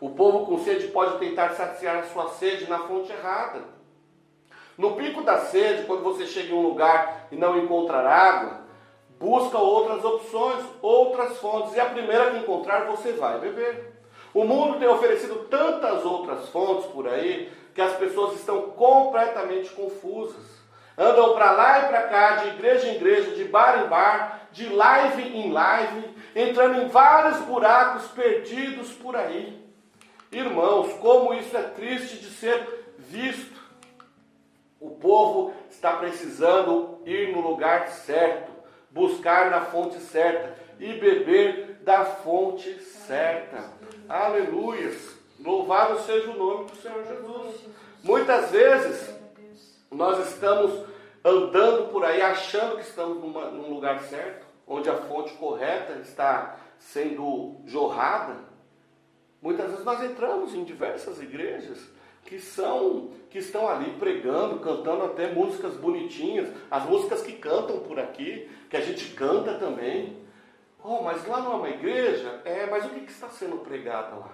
O 0.00 0.10
povo 0.10 0.46
com 0.46 0.64
sede 0.64 0.88
pode 0.88 1.16
tentar 1.20 1.50
saciar 1.50 1.98
a 1.98 2.06
sua 2.06 2.28
sede 2.30 2.68
na 2.68 2.80
fonte 2.80 3.12
errada. 3.12 3.83
No 4.76 4.96
pico 4.96 5.22
da 5.22 5.38
sede, 5.38 5.84
quando 5.84 6.02
você 6.02 6.26
chega 6.26 6.52
em 6.52 6.56
um 6.56 6.62
lugar 6.62 7.28
e 7.30 7.36
não 7.36 7.58
encontrar 7.58 8.06
água, 8.06 8.60
busca 9.18 9.58
outras 9.58 10.04
opções, 10.04 10.64
outras 10.82 11.38
fontes, 11.38 11.74
e 11.74 11.80
a 11.80 11.86
primeira 11.86 12.30
que 12.30 12.38
encontrar 12.38 12.86
você 12.86 13.12
vai 13.12 13.38
beber. 13.38 13.92
O 14.34 14.44
mundo 14.44 14.78
tem 14.78 14.88
oferecido 14.88 15.46
tantas 15.48 16.04
outras 16.04 16.48
fontes 16.48 16.86
por 16.90 17.06
aí 17.06 17.52
que 17.72 17.80
as 17.80 17.94
pessoas 17.94 18.34
estão 18.34 18.62
completamente 18.70 19.70
confusas. 19.70 20.64
Andam 20.96 21.34
para 21.34 21.52
lá 21.52 21.80
e 21.80 21.88
para 21.88 22.02
cá, 22.02 22.36
de 22.36 22.48
igreja 22.48 22.88
em 22.88 22.96
igreja, 22.96 23.30
de 23.32 23.44
bar 23.44 23.84
em 23.84 23.88
bar, 23.88 24.48
de 24.52 24.68
live 24.68 25.22
em 25.22 25.52
live, 25.52 26.16
entrando 26.34 26.82
em 26.82 26.88
vários 26.88 27.38
buracos 27.40 28.06
perdidos 28.08 28.90
por 28.92 29.16
aí. 29.16 29.60
Irmãos, 30.30 30.92
como 30.94 31.34
isso 31.34 31.56
é 31.56 31.62
triste 31.62 32.18
de 32.18 32.30
ser 32.30 32.94
visto. 32.98 33.63
O 34.84 34.90
povo 34.90 35.54
está 35.70 35.96
precisando 35.96 37.00
ir 37.06 37.34
no 37.34 37.40
lugar 37.40 37.88
certo, 37.88 38.52
buscar 38.90 39.50
na 39.50 39.62
fonte 39.62 39.98
certa 39.98 40.54
e 40.78 40.92
beber 40.92 41.78
da 41.82 42.04
fonte 42.04 42.70
certa. 42.82 43.64
Aleluias! 44.06 45.16
Louvado 45.40 46.00
seja 46.00 46.30
o 46.30 46.36
nome 46.36 46.66
do 46.66 46.76
Senhor 46.76 47.02
Jesus. 47.02 47.64
Muitas 48.02 48.50
vezes 48.50 49.14
nós 49.90 50.28
estamos 50.28 50.86
andando 51.24 51.90
por 51.90 52.04
aí 52.04 52.20
achando 52.20 52.76
que 52.76 52.82
estamos 52.82 53.22
numa, 53.22 53.46
num 53.46 53.72
lugar 53.72 54.02
certo, 54.02 54.44
onde 54.66 54.90
a 54.90 54.96
fonte 54.96 55.32
correta 55.38 55.94
está 56.00 56.58
sendo 56.78 57.56
jorrada. 57.64 58.36
Muitas 59.40 59.70
vezes 59.70 59.84
nós 59.86 60.04
entramos 60.04 60.54
em 60.54 60.62
diversas 60.62 61.22
igrejas 61.22 61.93
que 62.24 62.38
são 62.38 63.10
que 63.30 63.38
estão 63.38 63.68
ali 63.68 63.90
pregando, 63.98 64.60
cantando 64.60 65.04
até 65.04 65.32
músicas 65.32 65.74
bonitinhas, 65.74 66.48
as 66.70 66.84
músicas 66.84 67.20
que 67.20 67.32
cantam 67.32 67.80
por 67.80 67.98
aqui, 67.98 68.48
que 68.70 68.76
a 68.76 68.80
gente 68.80 69.12
canta 69.14 69.54
também. 69.54 70.22
Oh, 70.82 71.02
mas 71.02 71.26
lá 71.26 71.40
não 71.40 71.54
é 71.54 71.56
uma 71.56 71.68
igreja? 71.70 72.40
É, 72.44 72.66
mas 72.66 72.84
o 72.84 72.90
que, 72.90 73.00
que 73.00 73.10
está 73.10 73.28
sendo 73.28 73.56
pregado 73.58 74.20
lá? 74.20 74.30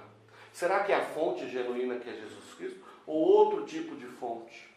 Será 0.53 0.81
que 0.81 0.93
é 0.93 0.97
a 0.97 1.05
fonte 1.05 1.49
genuína 1.49 1.97
que 1.97 2.11
é 2.11 2.13
Jesus 2.13 2.55
Cristo? 2.59 2.81
Ou 3.07 3.17
outro 3.17 3.65
tipo 3.65 3.97
de 3.97 4.05
fonte? 4.05 4.69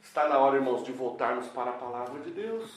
Está 0.00 0.28
na 0.28 0.38
hora, 0.38 0.56
irmãos, 0.56 0.84
de 0.84 0.92
voltarmos 0.92 1.46
para 1.48 1.70
a 1.70 1.74
palavra 1.74 2.20
de 2.20 2.30
Deus. 2.30 2.70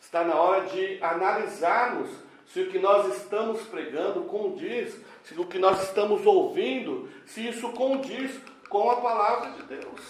Está 0.00 0.22
na 0.24 0.34
hora 0.34 0.66
de 0.66 1.02
analisarmos 1.02 2.08
se 2.46 2.60
o 2.60 2.70
que 2.70 2.78
nós 2.78 3.16
estamos 3.16 3.62
pregando 3.62 4.22
condiz, 4.22 5.00
se 5.22 5.38
o 5.38 5.46
que 5.46 5.58
nós 5.58 5.82
estamos 5.84 6.26
ouvindo, 6.26 7.08
se 7.24 7.46
isso 7.46 7.70
condiz 7.72 8.40
com 8.70 8.88
a 8.88 8.96
palavra 9.00 9.50
de 9.50 9.62
Deus. 9.64 10.00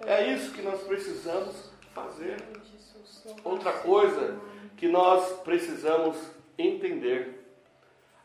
É 0.00 0.32
isso 0.32 0.52
que 0.52 0.62
nós 0.62 0.80
precisamos 0.82 1.70
fazer. 1.92 2.36
Outra 3.44 3.72
coisa 3.72 4.40
que 4.76 4.88
nós 4.88 5.40
precisamos 5.40 6.16
entender: 6.56 7.44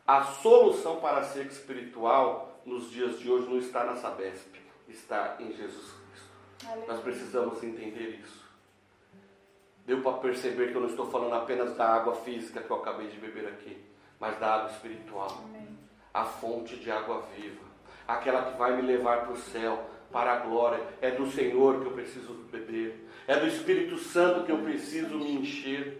a 0.06 0.22
solução 0.22 1.00
para 1.00 1.18
a 1.18 1.24
seca 1.24 1.52
espiritual 1.52 2.60
nos 2.64 2.90
dias 2.90 3.18
de 3.18 3.28
hoje 3.28 3.48
não 3.48 3.58
está 3.58 3.84
na 3.84 3.96
Sabesp, 3.96 4.54
está 4.88 5.36
em 5.40 5.52
Jesus 5.52 5.92
Cristo. 5.92 6.86
Nós 6.86 7.00
precisamos 7.00 7.62
entender 7.62 8.20
isso. 8.20 8.42
Deu 9.84 10.00
para 10.00 10.18
perceber 10.18 10.70
que 10.70 10.76
eu 10.76 10.80
não 10.80 10.88
estou 10.88 11.10
falando 11.10 11.34
apenas 11.34 11.76
da 11.76 11.88
água 11.88 12.14
física 12.14 12.62
que 12.62 12.70
eu 12.70 12.76
acabei 12.76 13.08
de 13.08 13.18
beber 13.18 13.48
aqui, 13.48 13.84
mas 14.20 14.38
da 14.38 14.54
água 14.54 14.70
espiritual. 14.70 15.42
Amém. 15.44 15.76
A 16.14 16.24
fonte 16.24 16.76
de 16.76 16.88
água 16.88 17.22
viva, 17.34 17.64
aquela 18.06 18.50
que 18.50 18.58
vai 18.58 18.76
me 18.76 18.82
levar 18.82 19.22
para 19.22 19.32
o 19.32 19.36
céu, 19.36 19.84
para 20.10 20.32
a 20.32 20.36
glória. 20.36 20.80
É 21.00 21.10
do 21.10 21.26
Senhor 21.30 21.80
que 21.80 21.86
eu 21.86 21.92
preciso 21.92 22.34
beber, 22.50 23.08
é 23.26 23.36
do 23.36 23.46
Espírito 23.46 23.98
Santo 23.98 24.44
que 24.44 24.52
eu 24.52 24.58
preciso 24.58 25.16
me 25.16 25.34
encher. 25.34 25.98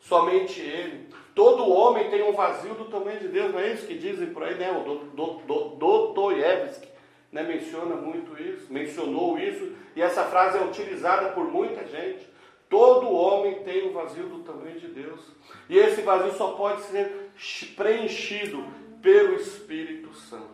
Somente 0.00 0.60
Ele. 0.60 1.08
Todo 1.34 1.68
homem 1.68 2.10
tem 2.10 2.22
um 2.22 2.32
vazio 2.32 2.74
do 2.74 2.84
tamanho 2.84 3.18
de 3.20 3.28
Deus, 3.28 3.52
não 3.52 3.58
é 3.58 3.72
isso 3.72 3.86
que 3.86 3.98
dizem 3.98 4.28
por 4.28 4.42
aí, 4.42 4.54
né? 4.54 4.70
O 4.70 5.76
Dostoiévski 5.78 6.88
né? 7.34 7.42
menciona 7.42 7.96
muito 7.96 8.40
isso, 8.40 8.72
mencionou 8.72 9.36
isso, 9.36 9.72
e 9.96 10.00
essa 10.00 10.24
frase 10.24 10.56
é 10.56 10.62
utilizada 10.62 11.30
por 11.30 11.44
muita 11.50 11.84
gente. 11.86 12.32
Todo 12.70 13.12
homem 13.12 13.62
tem 13.64 13.88
um 13.88 13.92
vazio 13.92 14.26
do 14.28 14.38
tamanho 14.40 14.78
de 14.78 14.88
Deus. 14.88 15.20
E 15.68 15.76
esse 15.76 16.00
vazio 16.02 16.32
só 16.32 16.52
pode 16.52 16.82
ser 16.82 17.30
preenchido 17.76 18.64
pelo 19.02 19.34
Espírito 19.34 20.14
Santo. 20.14 20.53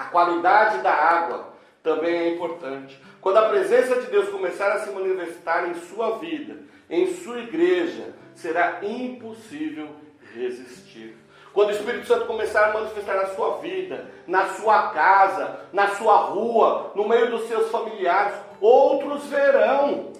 A 0.00 0.04
qualidade 0.04 0.78
da 0.78 0.94
água 0.94 1.52
também 1.82 2.14
é 2.14 2.34
importante. 2.34 2.98
Quando 3.20 3.36
a 3.36 3.50
presença 3.50 4.00
de 4.00 4.06
Deus 4.06 4.30
começar 4.30 4.72
a 4.72 4.78
se 4.78 4.90
manifestar 4.92 5.68
em 5.68 5.74
sua 5.74 6.16
vida, 6.16 6.56
em 6.88 7.14
sua 7.16 7.40
igreja, 7.40 8.14
será 8.34 8.78
impossível 8.82 9.88
resistir. 10.34 11.18
Quando 11.52 11.68
o 11.68 11.72
Espírito 11.72 12.06
Santo 12.06 12.24
começar 12.24 12.70
a 12.70 12.72
manifestar 12.72 13.14
na 13.14 13.26
sua 13.26 13.58
vida, 13.58 14.10
na 14.26 14.46
sua 14.46 14.88
casa, 14.88 15.60
na 15.70 15.88
sua 15.88 16.16
rua, 16.16 16.92
no 16.94 17.06
meio 17.06 17.30
dos 17.30 17.46
seus 17.46 17.70
familiares, 17.70 18.40
outros 18.58 19.26
verão. 19.26 20.14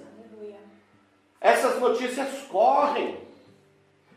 Essas 1.41 1.81
notícias 1.81 2.29
correm. 2.51 3.17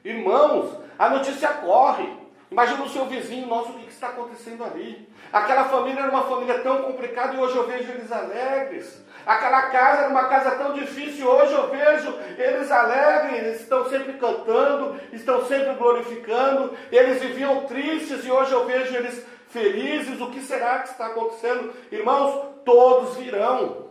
Irmãos, 0.03 0.77
a 0.99 1.09
notícia 1.09 1.47
corre. 1.47 2.11
Imagina 2.51 2.83
o 2.83 2.89
seu 2.89 3.05
vizinho, 3.05 3.47
nossa, 3.47 3.69
o 3.69 3.79
que 3.79 3.82
está 4.03 4.09
acontecendo 4.09 4.63
ali? 4.65 5.07
Aquela 5.31 5.65
família 5.65 6.01
era 6.01 6.11
uma 6.11 6.25
família 6.25 6.59
tão 6.59 6.81
complicada 6.83 7.33
e 7.33 7.39
hoje 7.39 7.55
eu 7.55 7.65
vejo 7.65 7.89
eles 7.91 8.11
alegres. 8.11 9.01
Aquela 9.25 9.61
casa 9.63 10.01
era 10.01 10.09
uma 10.09 10.27
casa 10.27 10.51
tão 10.51 10.73
difícil 10.73 11.25
e 11.25 11.27
hoje 11.27 11.53
eu 11.53 11.69
vejo 11.69 12.13
eles 12.37 12.69
alegres, 12.69 13.37
eles 13.39 13.61
estão 13.61 13.89
sempre 13.89 14.13
cantando, 14.13 14.99
estão 15.13 15.45
sempre 15.45 15.73
glorificando. 15.75 16.75
Eles 16.91 17.21
viviam 17.21 17.61
tristes 17.61 18.25
e 18.25 18.31
hoje 18.31 18.51
eu 18.51 18.65
vejo 18.65 18.93
eles 18.93 19.25
felizes. 19.47 20.19
O 20.19 20.29
que 20.29 20.41
será 20.41 20.79
que 20.79 20.89
está 20.89 21.07
acontecendo? 21.07 21.73
Irmãos, 21.89 22.59
todos 22.65 23.15
virão. 23.15 23.83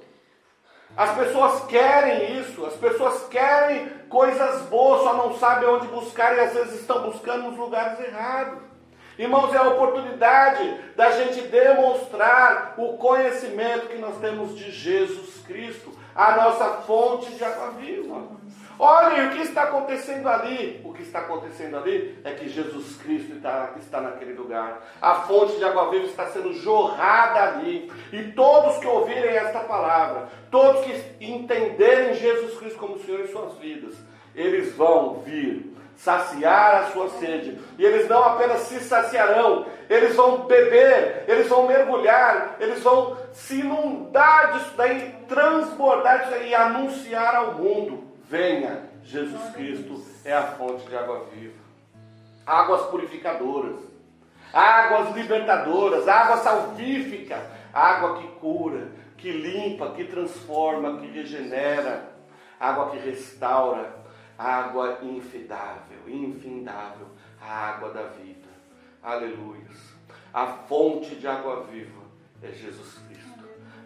As 0.94 1.14
pessoas 1.14 1.64
querem 1.64 2.38
isso, 2.38 2.66
as 2.66 2.75
pessoas 2.75 3.27
querem 3.29 3.88
coisas 4.11 4.61
boas, 4.66 5.01
só 5.03 5.14
não 5.14 5.38
sabem 5.38 5.66
onde 5.66 5.87
buscar 5.87 6.37
e 6.37 6.40
às 6.40 6.53
vezes 6.53 6.81
estão 6.81 7.11
buscando 7.11 7.48
nos 7.48 7.57
lugares 7.57 7.98
errados. 7.98 8.71
Irmãos, 9.18 9.55
é 9.55 9.59
a 9.59 9.68
oportunidade 9.68 10.77
da 10.96 11.11
gente 11.11 11.42
demonstrar 11.42 12.75
o 12.79 12.96
conhecimento 12.96 13.88
que 13.88 13.98
nós 13.98 14.16
temos 14.18 14.57
de 14.57 14.70
Jesus 14.70 15.42
Cristo, 15.46 15.92
a 16.14 16.37
nossa 16.37 16.83
fonte 16.83 17.33
de 17.35 17.44
água 17.44 17.70
viva. 17.72 18.42
Olhem 18.79 19.29
o 19.29 19.31
que 19.31 19.42
está 19.42 19.64
acontecendo 19.64 20.29
ali. 20.29 20.81
O 20.85 20.92
que 20.92 21.03
está 21.03 21.20
acontecendo 21.20 21.77
ali 21.77 22.18
é 22.25 22.33
que 22.33 22.48
Jesus 22.48 22.96
Cristo 22.96 23.35
está, 23.37 23.75
está 23.79 24.01
naquele 24.01 24.33
lugar. 24.33 24.83
A 25.01 25.14
fonte 25.22 25.57
de 25.57 25.64
água 25.64 25.90
viva 25.90 26.07
está 26.07 26.27
sendo 26.27 26.53
jorrada 26.55 27.42
ali. 27.42 27.92
E 28.12 28.33
todos 28.33 28.79
que 28.79 28.87
ouvirem 28.87 29.37
esta 29.37 29.61
palavra, 29.61 30.29
todos 30.51 30.85
que 30.85 31.25
entenderem 31.25 32.14
Jesus 32.14 32.59
Cristo 32.59 32.79
como 32.79 32.98
Senhor 32.98 33.20
em 33.20 33.29
suas 33.29 33.57
vidas, 33.59 33.94
eles 34.35 34.75
vão 34.75 35.20
vir 35.20 35.71
saciar 35.96 36.83
a 36.83 36.90
sua 36.90 37.09
sede. 37.11 37.59
E 37.78 37.85
eles 37.85 38.09
não 38.09 38.22
apenas 38.22 38.62
se 38.62 38.81
saciarão, 38.81 39.66
eles 39.88 40.14
vão 40.14 40.46
beber, 40.46 41.24
eles 41.28 41.48
vão 41.48 41.66
mergulhar, 41.66 42.57
eles 42.59 42.83
vão 42.83 43.16
se 43.33 43.61
inundar 43.61 44.52
disso 44.52 44.72
daí, 44.76 45.14
transbordar 45.28 46.20
disso 46.20 46.31
daí 46.31 46.50
e 46.50 46.55
anunciar 46.55 47.35
ao 47.37 47.55
mundo: 47.55 48.05
venha, 48.28 48.88
Jesus 49.05 49.50
Cristo 49.55 50.02
é 50.24 50.33
a 50.33 50.42
fonte 50.42 50.87
de 50.88 50.96
água 50.96 51.26
viva. 51.33 51.62
Águas 52.44 52.83
purificadoras, 52.87 53.76
águas 54.52 55.14
libertadoras, 55.14 56.09
água 56.09 56.38
salvífica, 56.38 57.38
água 57.72 58.18
que 58.18 58.26
cura, 58.40 58.88
que 59.16 59.31
limpa, 59.31 59.90
que 59.90 60.05
transforma, 60.05 60.98
que 60.98 61.07
regenera, 61.07 62.11
água 62.59 62.90
que 62.90 62.98
restaura 62.98 64.01
água 64.42 64.98
infidável, 65.02 65.98
infindável, 66.07 67.07
a 67.40 67.68
água 67.68 67.90
da 67.90 68.02
vida. 68.05 68.48
Aleluia. 69.02 69.62
A 70.33 70.46
fonte 70.46 71.14
de 71.16 71.26
água 71.26 71.64
viva 71.64 72.02
é 72.42 72.48
Jesus 72.48 72.98
Cristo. 73.09 73.22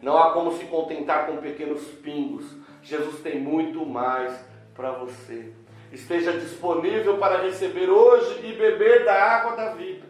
Não 0.00 0.16
há 0.16 0.32
como 0.32 0.56
se 0.56 0.64
contentar 0.66 1.26
com 1.26 1.38
pequenos 1.38 1.82
pingos. 2.02 2.44
Jesus 2.82 3.20
tem 3.20 3.40
muito 3.40 3.84
mais 3.84 4.38
para 4.74 4.92
você. 4.92 5.52
Esteja 5.92 6.32
disponível 6.32 7.18
para 7.18 7.42
receber 7.42 7.88
hoje 7.88 8.46
e 8.46 8.52
beber 8.52 9.04
da 9.04 9.14
água 9.14 9.56
da 9.56 9.70
vida. 9.70 10.06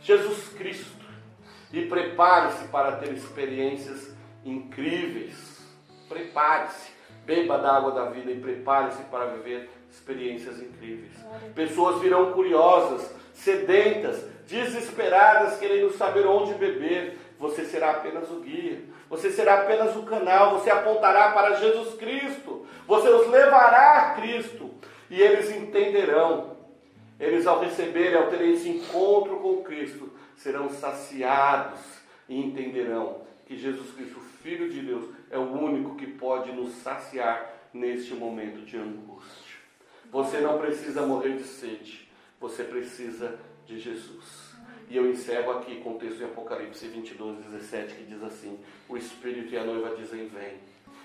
Jesus 0.00 0.48
Cristo. 0.50 1.06
E 1.72 1.86
prepare-se 1.86 2.66
para 2.68 2.96
ter 2.96 3.12
experiências 3.12 4.14
incríveis. 4.44 5.58
Prepare-se. 6.08 6.98
Beba 7.24 7.58
da 7.58 7.76
água 7.76 7.92
da 7.92 8.06
vida 8.06 8.30
e 8.30 8.40
prepare-se 8.40 9.02
para 9.04 9.26
viver 9.26 9.70
experiências 9.90 10.60
incríveis. 10.60 11.12
Pessoas 11.54 12.00
virão 12.00 12.32
curiosas, 12.32 13.10
sedentas, 13.34 14.24
desesperadas, 14.46 15.58
querendo 15.58 15.92
saber 15.92 16.26
onde 16.26 16.54
beber. 16.54 17.18
Você 17.38 17.64
será 17.64 17.92
apenas 17.92 18.28
o 18.30 18.40
guia, 18.40 18.80
você 19.08 19.30
será 19.30 19.60
apenas 19.60 19.94
o 19.94 20.02
canal, 20.02 20.58
você 20.58 20.70
apontará 20.70 21.30
para 21.30 21.54
Jesus 21.54 21.94
Cristo, 21.94 22.66
você 22.86 23.08
os 23.08 23.28
levará 23.28 23.98
a 23.98 24.14
Cristo 24.14 24.70
e 25.08 25.20
eles 25.20 25.50
entenderão. 25.50 26.56
Eles, 27.18 27.46
ao 27.46 27.60
receberem, 27.60 28.16
ao 28.16 28.28
terem 28.28 28.54
esse 28.54 28.68
encontro 28.68 29.38
com 29.38 29.62
Cristo, 29.62 30.12
serão 30.36 30.68
saciados 30.68 31.80
e 32.28 32.38
entenderão 32.38 33.22
que 33.46 33.56
Jesus 33.56 33.90
Cristo, 33.92 34.20
Filho 34.42 34.68
de 34.68 34.80
Deus, 34.80 35.04
é 35.30 35.38
o 35.38 35.52
único 35.52 35.96
que 35.96 36.06
pode 36.06 36.52
nos 36.52 36.74
saciar 36.74 37.54
neste 37.72 38.14
momento 38.14 38.64
de 38.64 38.76
angústia. 38.76 39.47
Você 40.10 40.40
não 40.40 40.58
precisa 40.58 41.02
morrer 41.02 41.36
de 41.36 41.44
sede, 41.44 42.08
você 42.40 42.64
precisa 42.64 43.38
de 43.66 43.78
Jesus. 43.78 44.48
E 44.90 44.96
eu 44.96 45.10
encerro 45.10 45.52
aqui 45.52 45.80
com 45.82 45.94
o 45.94 45.98
texto 45.98 46.22
em 46.22 46.24
Apocalipse 46.24 46.88
22, 46.88 47.44
17, 47.44 47.94
que 47.94 48.04
diz 48.04 48.22
assim: 48.22 48.58
O 48.88 48.96
Espírito 48.96 49.52
e 49.52 49.58
a 49.58 49.64
noiva 49.64 49.94
dizem: 49.96 50.28
Vem. 50.28 50.54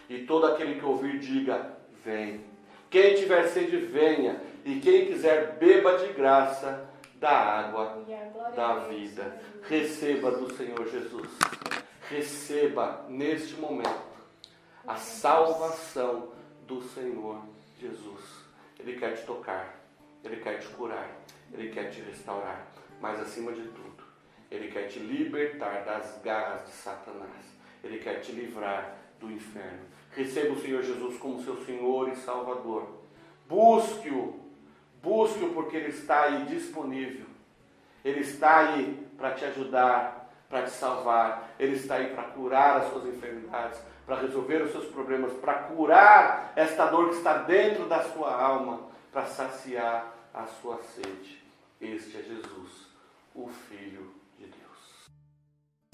E 0.10 0.26
todo 0.26 0.46
aquele 0.46 0.80
que 0.80 0.86
ouvir, 0.86 1.20
diga: 1.20 1.78
Vem. 2.04 2.46
Quem 2.90 3.16
tiver 3.16 3.48
sede, 3.48 3.78
venha. 3.78 4.42
E 4.64 4.80
quem 4.80 5.08
quiser, 5.08 5.58
beba 5.58 5.98
de 5.98 6.14
graça 6.14 6.88
da 7.16 7.32
água 7.32 8.06
da 8.56 8.76
vida. 8.80 9.42
Receba 9.64 10.32
do 10.32 10.54
Senhor 10.54 10.88
Jesus. 10.88 11.28
Receba 12.10 13.06
neste 13.10 13.56
momento 13.56 14.14
a 14.86 14.96
salvação 14.96 16.32
do 16.68 16.82
Senhor 16.82 17.42
Jesus. 17.80 18.43
Ele 18.80 18.98
quer 19.00 19.16
te 19.16 19.26
tocar, 19.26 19.80
ele 20.24 20.38
quer 20.38 20.60
te 20.60 20.68
curar, 20.70 21.10
ele 21.54 21.70
quer 21.70 21.90
te 21.90 22.02
restaurar, 22.02 22.68
mas 23.00 23.20
acima 23.20 23.52
de 23.52 23.64
tudo, 23.64 24.04
ele 24.50 24.70
quer 24.70 24.88
te 24.88 25.00
libertar 25.00 25.84
das 25.84 26.22
garras 26.24 26.66
de 26.66 26.72
Satanás. 26.72 27.54
Ele 27.84 28.00
quer 28.00 28.22
te 28.22 28.32
livrar 28.32 28.96
do 29.20 29.32
inferno. 29.32 29.86
Receba 30.16 30.54
o 30.54 30.62
Senhor 30.62 30.84
Jesus 30.84 31.18
como 31.18 31.44
seu 31.44 31.58
Senhor 31.66 32.10
e 32.10 32.16
Salvador. 32.16 33.02
Busque-o, 33.48 34.40
busque-o 35.02 35.54
porque 35.54 35.76
ele 35.76 35.90
está 35.90 36.24
aí 36.24 36.46
disponível. 36.46 37.26
Ele 38.06 38.22
está 38.22 38.70
aí 38.70 39.08
para 39.18 39.32
te 39.34 39.44
ajudar, 39.46 40.23
para 40.54 40.64
te 40.66 40.72
salvar. 40.72 41.56
Ele 41.58 41.76
está 41.76 41.96
aí 41.96 42.14
para 42.14 42.26
curar 42.26 42.78
as 42.78 42.92
suas 42.92 43.08
enfermidades, 43.08 43.82
para 44.06 44.22
resolver 44.22 44.62
os 44.62 44.72
seus 44.72 44.86
problemas, 44.86 45.34
para 45.34 45.56
curar 45.64 46.54
esta 46.56 46.86
dor 46.86 47.10
que 47.10 47.16
está 47.16 47.40
dentro 47.40 47.90
da 47.90 48.04
sua 48.04 48.32
alma, 48.32 48.82
para 49.12 49.26
saciar 49.26 50.14
a 50.32 50.46
sua 50.62 50.80
sede. 50.84 51.42
Este 51.82 52.18
é 52.18 52.22
Jesus, 52.22 52.86
o 53.34 53.50
Filho 53.68 54.14
de 54.38 54.46
Deus. 54.46 55.10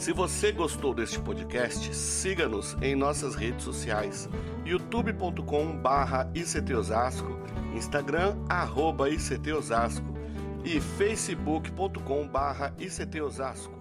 Se 0.02 0.12
você 0.12 0.52
gostou 0.52 0.94
deste 0.94 1.22
podcast, 1.22 1.96
siga-nos 1.96 2.76
em 2.82 2.96
nossas 2.96 3.36
redes 3.36 3.64
sociais: 3.64 4.28
youtube.com/ictosasco, 4.66 7.40
Instagram 7.74 8.36
arroba 8.50 9.10
@ictosasco 9.10 10.20
e 10.66 10.82
facebook.com/ictosasco. 10.82 13.79